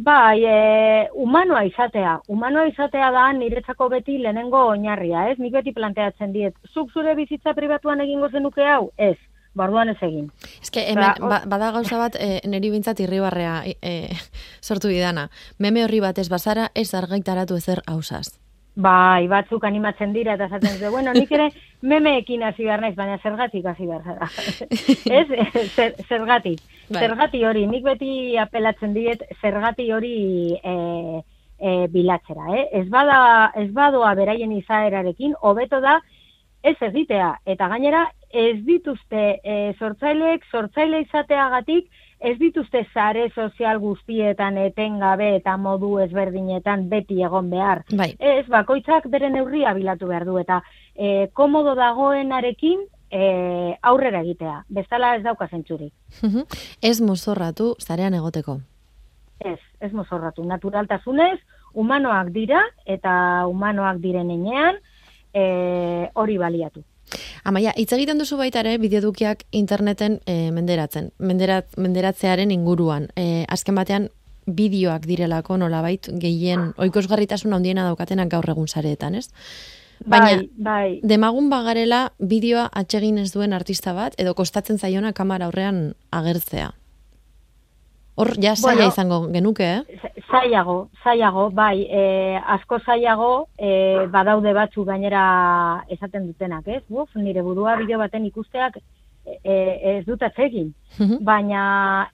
[0.00, 2.20] Bai, e, humanoa izatea.
[2.28, 5.36] Humanoa izatea da niretzako beti lehenengo oinarria, ez?
[5.38, 6.56] Nik beti planteatzen diet.
[6.72, 8.90] Zuk zure bizitza pribatuan egingo zenuke hau?
[8.96, 9.16] Ez.
[9.56, 10.28] Barduan ez egin.
[10.62, 14.14] Eske hemen, Ba, ba, bada gauza bat, e, neri bintzat irribarrea e,
[14.62, 15.28] sortu didana.
[15.58, 18.38] Meme horri bat ez bazara, ez argaitaratu ezer hausaz.
[18.76, 21.48] Bai, batzuk animatzen dira eta esaten dute, bueno, nik ere
[21.82, 24.28] memeekin hasi behar naiz, baina zergatik hasi behar zara.
[25.18, 25.26] ez?
[25.74, 26.62] Zer, zergatik.
[26.88, 27.02] Bai.
[27.02, 30.14] Zergati hori, nik beti apelatzen diet zergati hori
[30.62, 30.76] e,
[31.58, 32.68] e, bilatzera, eh?
[32.80, 35.98] Ez, bada, ez badoa beraien izaerarekin, hobeto da
[36.62, 37.34] ez egitea.
[37.50, 41.90] Eta gainera, ez dituzte e, sortzaileek, sortzaile izateagatik,
[42.20, 47.82] ez dituzte sare sozial guztietan etengabe eta modu ezberdinetan beti egon behar.
[47.96, 48.12] Bai.
[48.18, 50.60] Ez, bakoitzak bere neurria bilatu behar du, eta
[50.94, 53.22] e, komodo dagoenarekin e,
[53.80, 54.58] aurrera egitea.
[54.68, 55.92] Bestala ez dauka zentzurik.
[56.22, 56.44] Mhm.
[56.82, 58.60] ez mozorratu zarean egoteko.
[59.40, 60.44] Ez, ez mozorratu.
[60.44, 61.38] Naturaltasunez,
[61.72, 64.76] humanoak dira, eta humanoak diren enean,
[65.32, 66.84] e, hori baliatu.
[67.44, 73.08] Amaia, hitz egiten duzu baita ere bideodukiak interneten e, menderatzen, menderat, menderatzearen inguruan.
[73.16, 74.08] E, azken batean
[74.46, 79.28] bideoak direlako nolabait gehien oikozgarritasun handiena daukatenak gaur egun sareetan, ez?
[80.06, 85.50] Baina, bai, bai, demagun bagarela bideoa atsegin ez duen artista bat edo kostatzen zaiona kamera
[85.50, 86.70] aurrean agertzea.
[88.20, 90.00] Hor ja zaila Bueno, izango genuke, eh?
[90.30, 92.02] Zailago, zailago, bai, e,
[92.56, 95.22] asko zailago, e, badaude batzu gainera
[95.88, 96.82] esaten dutenak, ez?
[96.88, 98.76] Buf, nire burua bideo baten ikusteak
[99.42, 99.56] e,
[99.96, 100.72] ez dut atsegin.
[100.98, 101.18] Mhm.
[101.24, 101.64] Baina,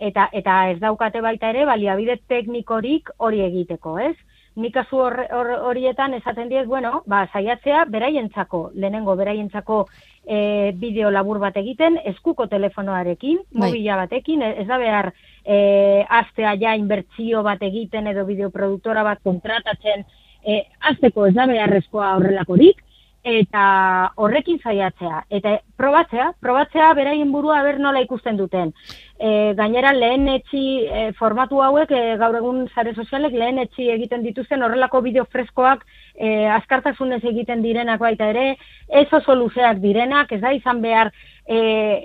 [0.01, 4.17] eta, eta ez daukate baita ere, baliabide teknikorik hori egiteko, ez?
[4.57, 9.83] Nik kasu hor- hor- horietan esaten diez, bueno, ba, saiatzea beraientzako, lehenengo beraientzako
[10.27, 13.71] e, bideo labur bat egiten, eskuko telefonoarekin, Bai.
[13.71, 15.13] mobila batekin, e- ez da behar
[15.45, 20.05] e, astea ja inbertsio bat egiten edo bideoproduktora bat kontratatzen,
[20.43, 22.83] e, azteko ez da beharrezkoa horrelakorik,
[23.27, 25.25] eta horrekin saiatzea.
[25.35, 28.71] Eta probatzea, probatzea beraien burua ber nola ikusten duten.
[29.19, 34.23] E, gainera lehen etxi e, formatu hauek, e, gaur egun sare sozialek lehen etxi egiten
[34.23, 35.83] dituzten horrelako bideo freskoak
[36.15, 38.47] e, askartasunez egiten direnak baita ere,
[38.87, 41.11] ez oso luzeak direnak, ez da izan behar
[41.43, 41.59] e,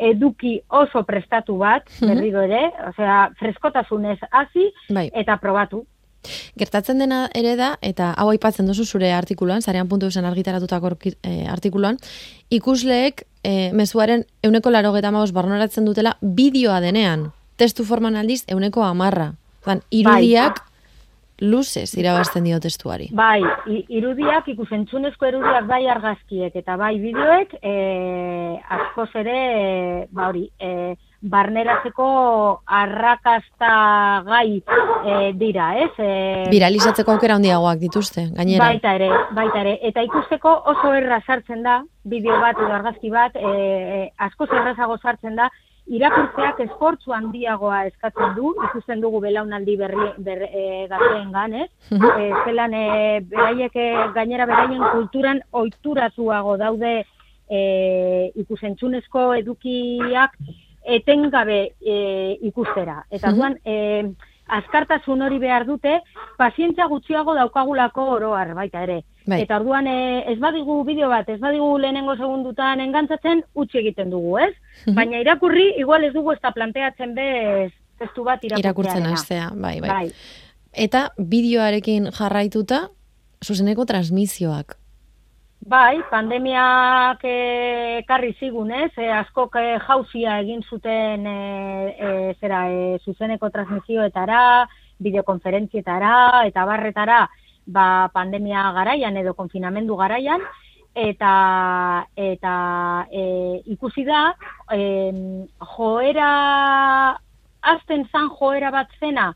[0.09, 5.09] eduki oso prestatu bat, berriro ere, osea, freskotasunez hasi Bai.
[5.13, 5.85] eta probatu.
[6.57, 11.45] Gertatzen dena ere da, eta hau aipatzen duzu zure artikuluan, zarean puntu zen argitaratutako eh,
[11.49, 11.97] artikuluan,
[12.49, 17.31] ikusleek eh, mezuaren euneko laro barnoratzen dutela bideoa denean.
[17.57, 19.33] Testu forman aldiz euneko amarra.
[19.65, 20.61] Zan, irudiak
[21.41, 23.09] luzez irabazten dio testuari.
[23.17, 23.41] Bai,
[23.89, 27.73] irudiak, ikusentzunezko irudiak bai argazkiek eta bai bideoek, e,
[28.77, 32.05] askoz ere, e, ba hori, e, barneratzeko
[32.65, 33.71] arrakasta
[34.25, 34.61] gai
[35.05, 35.91] e, dira, ez?
[36.01, 36.11] E,
[36.49, 38.71] Viralizatzeko aukera handiagoak dituzte, gainera.
[38.71, 39.77] Baita ere, baita ere.
[39.89, 43.99] Eta ikusteko oso erra sartzen da, bideo bat edo argazki bat, e, e,
[44.29, 45.51] askoz errazago sartzen da,
[45.91, 52.73] irakurtzeak esfortzu handiagoa eskatzen du, ikusten dugu belaunaldi berri ber, e, gazteen ganez, e, zelan
[52.73, 52.85] e,
[53.29, 53.77] beraiek
[54.15, 57.01] gainera beraien kulturan oituratuago daude
[57.51, 57.61] e,
[58.41, 60.37] ikusentzunezko edukiak
[60.83, 61.95] etengabe e,
[62.47, 63.05] ikustera.
[63.11, 64.11] Eta duan, e,
[64.51, 65.99] azkartasun hori behar dute,
[66.37, 69.01] pazientzia gutxiago daukagulako oroar baita ere.
[69.25, 69.43] Bai.
[69.43, 74.37] Eta orduan e, ez badigu bideo bat, ez badigu lehenengo segundutan engantzatzen, utzi egiten dugu,
[74.41, 74.51] ez?
[74.97, 77.71] Baina irakurri, igual ez dugu ez planteatzen bez
[78.01, 78.43] testu bat.
[78.43, 79.89] Irakurtzen hastea, bai, bai.
[79.89, 80.11] Bai.
[80.73, 82.87] Eta bideoarekin jarraituta,
[83.45, 84.80] zuzeneko transmisioak.
[85.61, 88.89] Bai, pandemiak ekarri zigun, ez?
[88.97, 91.35] E, askok e, jauzia egin zuten e,
[91.93, 92.09] e,
[92.41, 94.65] zera, e, zuzeneko transmisioetara,
[94.97, 97.19] bideokonferentzietara eta barretara
[97.67, 100.41] ba, pandemia garaian edo konfinamendu garaian,
[100.97, 102.55] eta eta
[103.13, 104.33] e, ikusi da
[104.73, 104.81] e,
[105.77, 106.33] joera
[107.61, 109.31] azten zan joera bat zena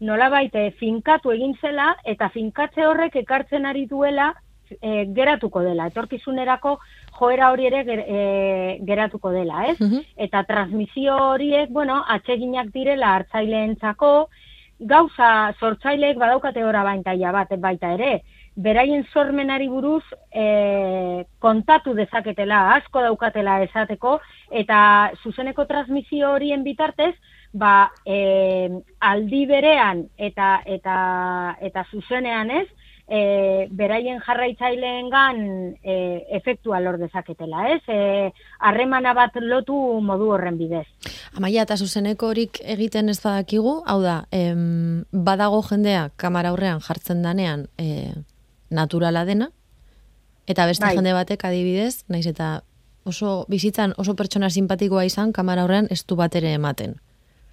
[0.00, 4.32] nolabait e, finkatu egin zela eta finkatze horrek ekartzen ari duela
[4.80, 6.78] e, geratuko dela, etorkizunerako
[7.18, 9.78] joera hori ere ger, e, geratuko dela, ez?
[9.80, 10.04] Mhm.
[10.16, 14.28] Eta transmisio horiek, bueno, atseginak direla hartzaileentzako,
[14.78, 18.22] gauza sortzaileek badaukate ora baintaia bat baita ere,
[18.58, 20.02] beraien sormenari buruz
[20.34, 24.18] e, kontatu dezaketela, asko daukatela esateko,
[24.50, 24.80] eta
[25.22, 27.14] zuzeneko transmisio horien bitartez,
[27.54, 28.68] ba, e,
[29.00, 30.98] aldi berean eta eta
[31.70, 32.66] eta zuzenean ez,
[33.08, 35.40] e, beraien jarraitzaileengan
[35.82, 35.94] e,
[36.36, 37.82] efektua lor dezaketela, ez?
[37.88, 37.98] E,
[38.60, 40.86] harremana bat lotu modu horren bidez.
[41.36, 47.22] Amaia eta zuzeneko horik egiten ez badakigu, hau da, em, badago jendea kamara aurrean jartzen
[47.24, 48.12] danean e,
[48.70, 49.50] naturala dena,
[50.46, 50.94] eta beste Bai.
[50.96, 52.62] jende batek adibidez, naiz eta
[53.08, 56.98] oso bizitzan oso pertsona simpatikoa izan kamara aurrean ez du bat ere ematen.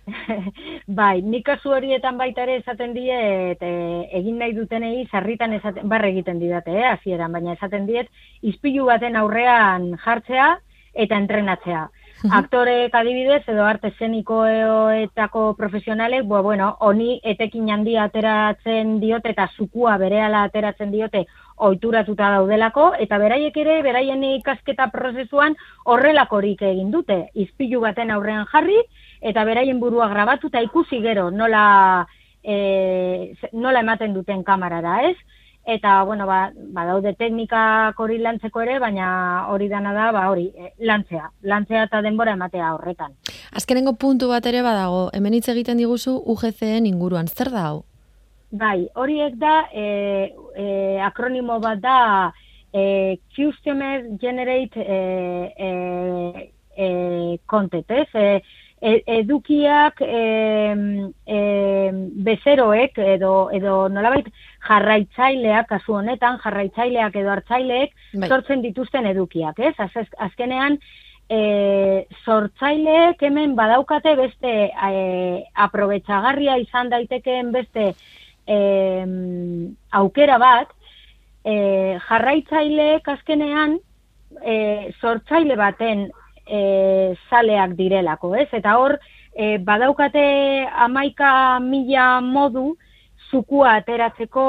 [0.99, 3.71] bai, nik kasu horietan baita ere esaten diet e,
[4.19, 9.17] egin nahi dutenei sarritan esaten, barre egiten didate, eh, hasieran, baina esaten diet izpilu baten
[9.21, 10.55] aurrean jartzea
[10.95, 11.87] eta entrenatzea.
[12.31, 19.97] Aktorek adibidez edo arte eszenikoetako profesionalek, bo, bueno, honi etekin handia ateratzen diote eta zukua
[20.01, 21.25] berehala ateratzen diote
[21.67, 27.19] ohituratuta daudelako, eta beraiek ere, beraien ikasketa prozesuan horrelakorik egin dute.
[27.35, 28.79] Izpilu baten aurrean jarri,
[29.25, 32.05] eta beraien burua grabatu eta ikusi gero nola,
[32.43, 35.17] e, nola ematen duten kamarara, ez?
[35.65, 39.07] Eta, bueno, ba, badaude teknikak hori lantzeko ere, baina
[39.49, 41.31] hori dana da, ba, hori, eh, lantzea.
[41.41, 43.15] Lantzea eta denbora ematea horretan.
[43.49, 47.79] Azkenengo puntu bat ere badago, hemen hitz egiten diguzu UGCen inguruan, zer da hau?
[48.53, 50.67] Bai, horiek da, e, e,
[51.01, 51.97] akronimo bat da,
[52.69, 55.01] e, Customer Generate e,
[55.57, 55.71] e,
[56.77, 58.07] e, Content, ez?
[58.13, 60.19] E, e- edukiak e,
[61.25, 61.39] e,
[62.27, 64.27] bezeroek edo, edo nolabait
[64.67, 68.29] jarraitzaileak, kasu honetan, jarraitzaileak edo hartzaileek Bai.
[68.29, 69.73] sortzen dituzten edukiak, ez?
[69.81, 70.77] Az, azkenean,
[71.29, 74.99] e, sortzaileek hemen badaukate beste e,
[75.67, 77.87] aprobetxagarria izan daitekeen beste
[78.45, 78.59] e,
[80.01, 80.75] aukera bat,
[81.45, 83.79] e, jarraitzaileek azkenean
[84.43, 86.07] e, sortzaile baten
[86.47, 88.47] e, zaleak direlako, ez?
[88.53, 88.97] Eta hor,
[89.35, 90.25] e, badaukate
[90.87, 92.75] amaika mila modu
[93.31, 94.45] zukua ateratzeko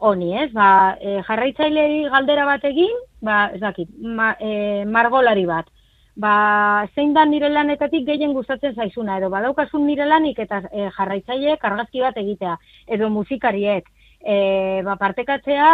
[0.00, 0.50] honi, ez?
[0.52, 5.70] Ba, e, jarraitzailei galdera bat egin, ba, ez dakit, ma, e, margolari bat.
[6.16, 11.64] Ba, zein da nire lanetatik gehien gustatzen zaizuna, edo badaukasun nire lanik eta e, jarraitzaileek
[11.64, 12.56] argazki bat egitea,
[12.96, 13.88] edo musikariek,
[14.26, 15.68] e, ba, partekatzea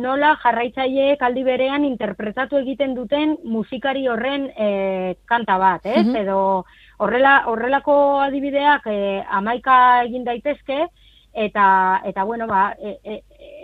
[0.00, 4.68] nola jarraitzaileek aldi berean interpretatu egiten duten musikari horren e,
[5.28, 6.06] kanta bat, ez?
[6.06, 6.16] Mhm.
[6.24, 6.40] Edo
[6.98, 8.98] horrela, horrelako adibideak e,
[9.40, 9.78] amaika
[10.08, 10.86] egin daitezke,
[11.32, 11.68] eta,
[12.08, 13.20] eta bueno, ba, e, e,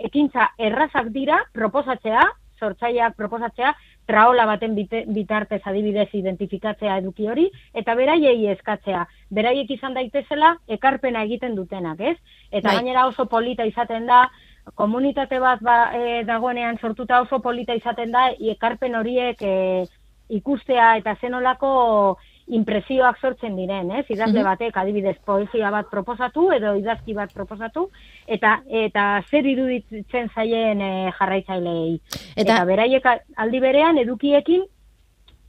[0.07, 2.23] ekintza errazak dira proposatzea,
[2.59, 3.73] sortzaileak proposatzea,
[4.05, 9.05] traola baten bite, bitartez adibidez identifikatzea eduki hori, eta beraiei eskatzea.
[9.33, 12.17] Beraiek izan daitezela, ekarpena egiten dutenak, ez?
[12.51, 12.77] Eta Bai.
[12.77, 14.25] gainera oso polita izaten da,
[14.73, 19.85] komunitate bat ba, e, dagoenean sortuta oso polita izaten da, ekarpen horiek e,
[20.29, 22.17] ikustea eta zenolako
[22.47, 24.05] impresioak sortzen diren, ez?
[24.09, 24.45] Idazle Mhm.
[24.45, 27.89] batek adibidez poesia bat proposatu edo idazki bat proposatu
[28.27, 31.99] eta eta zer iruditzen zaien e, jarraitzaileei.
[32.35, 33.03] Eta- Eta, beraiek
[33.37, 34.63] aldi berean edukiekin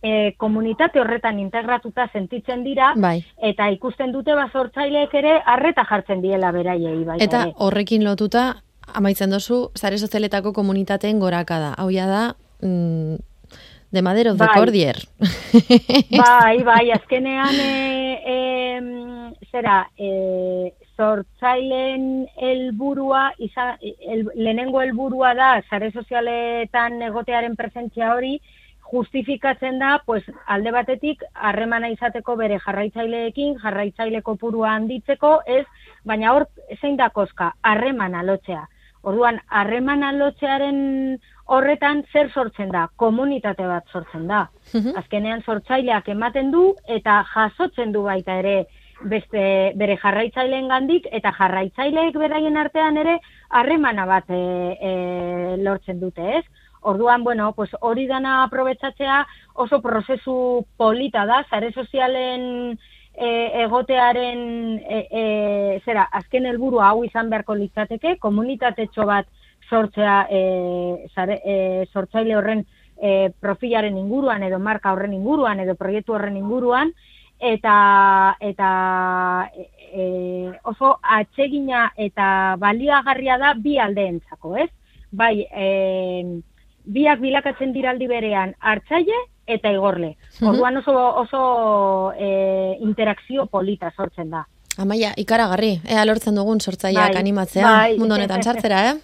[0.03, 3.25] e, komunitate horretan integratuta sentitzen dira Bai.
[3.43, 7.53] eta ikusten dute basortzaileek ere harreta jartzen diela beraiei baita Eta ere.
[7.59, 8.57] horrekin lotuta,
[8.95, 11.75] amaitzen dozu, zare sozialetako komunitateen goraka da.
[11.77, 13.17] Hau ja da, mm,
[13.91, 14.55] De Madero de Bai.
[14.55, 14.97] Cordier.
[16.11, 25.93] Bai, bai, azkenean, e, e, zera, e, sortzaileen helburua, iza, el, lehenengo helburua da, sare
[25.93, 28.41] sozialetan egotearen presentzia hori,
[28.91, 35.65] justifikatzen da, pues, alde batetik, harremana izateko bere jarraitzaileekin, jarraitzaile kopurua handitzeko, ez,
[36.05, 36.47] baina hor,
[36.81, 38.67] zein da koska, harremana lotzea.
[39.07, 42.89] Orduan, harremana lotzearen horretan zer sortzen da?
[42.97, 44.47] Komunitate bat sortzen da.
[44.75, 44.97] Mhm.
[44.99, 48.67] Azkenean sortzaileak ematen du eta jasotzen du baita ere
[49.03, 53.19] beste bere jarraitzaileen gandik eta jarraitzaileek beraien artean ere
[53.51, 54.39] harremana bat e,
[54.81, 54.93] e,
[55.63, 56.45] lortzen dute, ez?
[56.81, 62.79] Orduan, bueno, pues hori dana aprobetsatzea oso prozesu polita da, sare sozialen
[63.17, 63.29] e,
[63.65, 65.25] egotearen e, e,
[65.85, 69.27] zera, azken helburua hau izan beharko litzateke, komunitatetxo bat
[69.69, 72.65] sortzea e, zare, e, sortzaile horren
[73.01, 76.93] e, profilaren inguruan edo marka horren inguruan edo proiektu horren inguruan
[77.39, 78.71] eta eta
[79.93, 84.71] e, oso atsegina eta baliagarria da bi aldeentzako, ez?
[85.13, 86.41] Bai, e,
[86.87, 90.17] biak bilakatzen dira aldi berean hartzaile eta igorle.
[90.43, 91.43] Orduan oso oso
[92.19, 94.47] e, interakzio polita sortzen da.
[94.77, 97.93] Amaia, ikaragarri, ea lortzen dugun sortzaileak Bai, animatzea, bai.
[97.97, 98.97] mundu honetan sartzera, eh?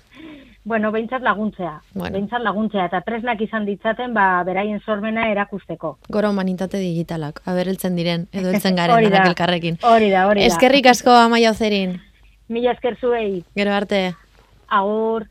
[0.64, 1.80] Bueno, behintzat laguntzea.
[1.94, 2.12] Bueno.
[2.14, 5.96] Behintzat laguntzea eta tresnak izan ditzaten ba beraien sormena erakusteko.
[6.08, 9.24] Goro humanitate digitalak, abereltzen diren, edo heltzen garen, Hori da.
[9.26, 9.78] elkarrekin.
[9.82, 10.46] Hori da, hori da.
[10.46, 12.00] Eskerrik asko Amaia Ozerin,
[12.48, 13.44] Mila esker zuei.
[13.56, 14.14] gero arte.
[14.68, 15.26] Agur.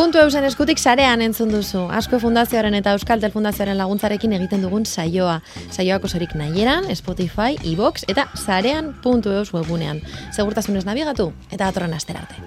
[0.00, 1.82] Puntu eusen eskutik sarean entzun duzu.
[1.92, 5.34] Asko Fundazioaren eta Euskaltel Fundazioaren laguntzarekin egiten dugun saioa.
[5.68, 10.00] Saioak osorik nahieran, Spotify, iVox eta sarean puntu webunean.
[10.32, 12.40] Segurtasunez nabigatu eta datorren astera arte.